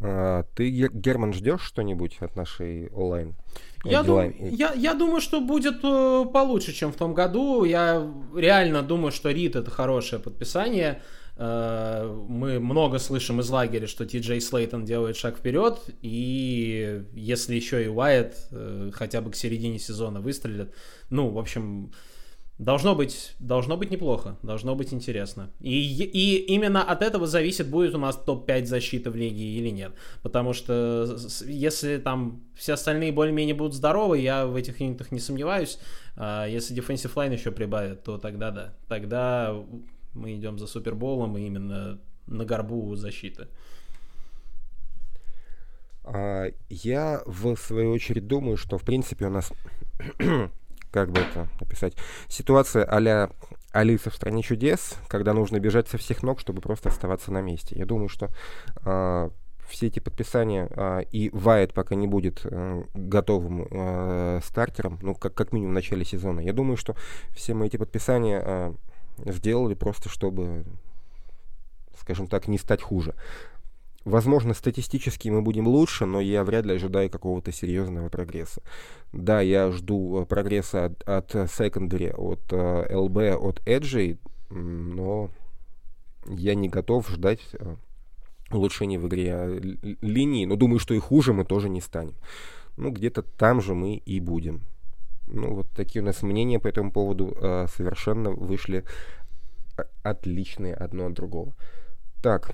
[0.00, 3.34] А, ты, Герман, ждешь что-нибудь от нашей онлайн?
[3.82, 7.64] Я, дум, я, я думаю, что будет э, получше, чем в том году.
[7.64, 11.02] Я реально думаю, что Рид это хорошее подписание.
[11.38, 17.84] Мы много слышим из лагеря, что Ти Джей Слейтон делает шаг вперед, и если еще
[17.84, 20.74] и Уайт э, хотя бы к середине сезона выстрелит,
[21.10, 21.92] ну, в общем,
[22.58, 25.50] должно быть, должно быть неплохо, должно быть интересно.
[25.60, 29.92] И, и именно от этого зависит, будет у нас топ-5 защиты в лиге или нет.
[30.22, 31.16] Потому что
[31.46, 35.78] если там все остальные более-менее будут здоровы, я в этих юнитах не сомневаюсь.
[36.16, 38.74] А если defensive line еще прибавят, то тогда да.
[38.88, 39.54] Тогда
[40.14, 43.48] мы идем за Суперболом и именно на горбу защиты.
[46.04, 49.52] А, я, в свою очередь, думаю, что, в принципе, у нас,
[50.90, 51.94] как бы это написать,
[52.28, 53.30] ситуация а-ля
[53.72, 57.76] Алиса в стране чудес, когда нужно бежать со всех ног, чтобы просто оставаться на месте.
[57.78, 58.30] Я думаю, что
[58.84, 59.30] а,
[59.68, 65.34] все эти подписания, а, и Вайт пока не будет а, готовым а, стартером, ну, как,
[65.34, 66.96] как минимум в начале сезона, я думаю, что
[67.34, 68.74] все мы эти подписания а,
[69.26, 70.64] сделали просто, чтобы,
[71.98, 73.14] скажем так, не стать хуже.
[74.04, 78.62] Возможно, статистически мы будем лучше, но я вряд ли ожидаю какого-то серьезного прогресса.
[79.12, 84.18] Да, я жду э, прогресса от, от secondary, от uh, LB, от Edge,
[84.48, 85.30] но
[86.26, 87.76] я не готов ждать uh,
[88.50, 89.60] улучшений в игре
[90.00, 92.14] линии, но думаю, что и хуже мы тоже не станем.
[92.76, 94.62] Ну, где-то там же мы и будем.
[95.30, 98.84] Ну, вот такие у нас мнения по этому поводу э, совершенно вышли
[100.02, 101.54] отличные одно от другого.
[102.22, 102.50] Так,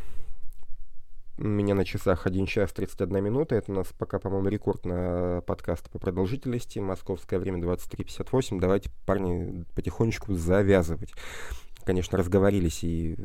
[1.37, 3.57] У меня на часах 1 час 31 минута.
[3.57, 6.79] Это у нас пока, по-моему, рекорд на подкаст по продолжительности.
[6.79, 8.61] Московское время 23.58.
[8.61, 11.13] Давайте, парни, потихонечку завязывать.
[11.85, 13.17] Конечно, разговорились и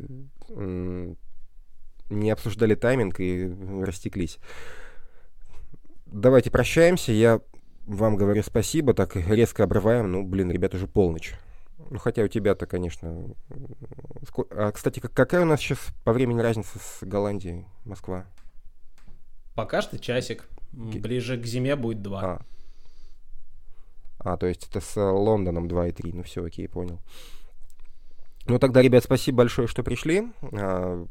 [2.10, 4.40] не обсуждали тайминг и растеклись.
[6.08, 7.12] Давайте прощаемся.
[7.12, 7.42] Я
[7.90, 8.94] вам говорю спасибо.
[8.94, 10.12] Так резко обрываем.
[10.12, 11.34] Ну, блин, ребят, уже полночь.
[11.90, 13.34] Ну, хотя у тебя-то, конечно...
[14.52, 18.26] А, кстати, какая у нас сейчас по времени разница с Голландией, Москва?
[19.56, 20.48] Пока что часик.
[20.72, 22.22] Ближе к зиме будет два.
[22.22, 22.42] А,
[24.20, 26.12] а то есть это с Лондоном 2,3.
[26.14, 27.00] Ну все, окей, понял.
[28.46, 30.32] Ну тогда, ребят, спасибо большое, что пришли.
[30.42, 31.06] А,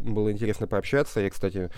[0.00, 1.20] было интересно пообщаться.
[1.20, 1.70] Я, кстати,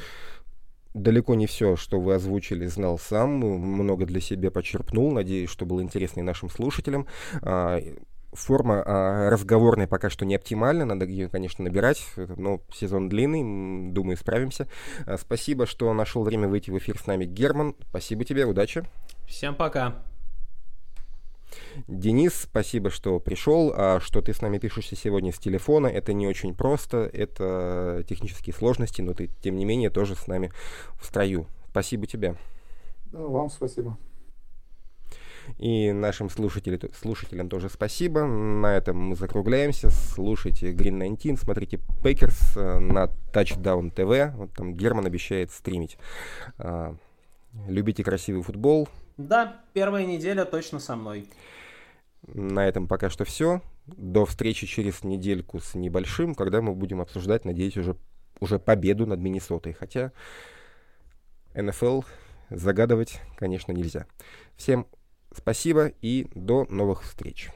[0.97, 3.31] далеко не все, что вы озвучили, знал сам.
[3.39, 5.13] Много для себя почерпнул.
[5.13, 7.07] Надеюсь, что было интересно и нашим слушателям.
[7.43, 7.81] А,
[8.33, 14.17] форма а, разговорная пока что не оптимальна, надо ее, конечно, набирать, но сезон длинный, думаю,
[14.17, 14.69] справимся.
[15.07, 17.75] А, спасибо, что нашел время выйти в эфир с нами, Герман.
[17.89, 18.85] Спасибо тебе, удачи.
[19.27, 20.03] Всем пока.
[21.89, 23.73] Денис, спасибо, что пришел.
[23.77, 28.55] А что ты с нами пишешься сегодня с телефона, это не очень просто, это технические
[28.55, 30.53] сложности, но ты, тем не менее, тоже с нами
[31.01, 31.47] в строю.
[31.71, 32.37] Спасибо тебе.
[33.13, 33.99] Да, вам спасибо.
[35.59, 38.25] И нашим слушателям, слушателям тоже спасибо.
[38.25, 39.91] На этом мы закругляемся.
[39.91, 44.35] Слушайте Green 19, смотрите Packers э, на Touchdown TV.
[44.37, 45.99] Вот там Герман обещает стримить.
[46.59, 46.97] А,
[47.69, 48.89] любите красивый футбол.
[49.17, 51.29] Да, первая неделя точно со мной.
[52.27, 53.63] На этом пока что все.
[53.87, 57.97] До встречи через недельку с небольшим, когда мы будем обсуждать, надеюсь, уже,
[58.41, 59.73] уже победу над Миннесотой.
[59.73, 60.13] Хотя
[61.55, 62.03] НФЛ
[62.51, 64.07] загадывать, конечно, нельзя.
[64.57, 64.87] Всем
[65.37, 67.51] Спасибо и до новых встреч.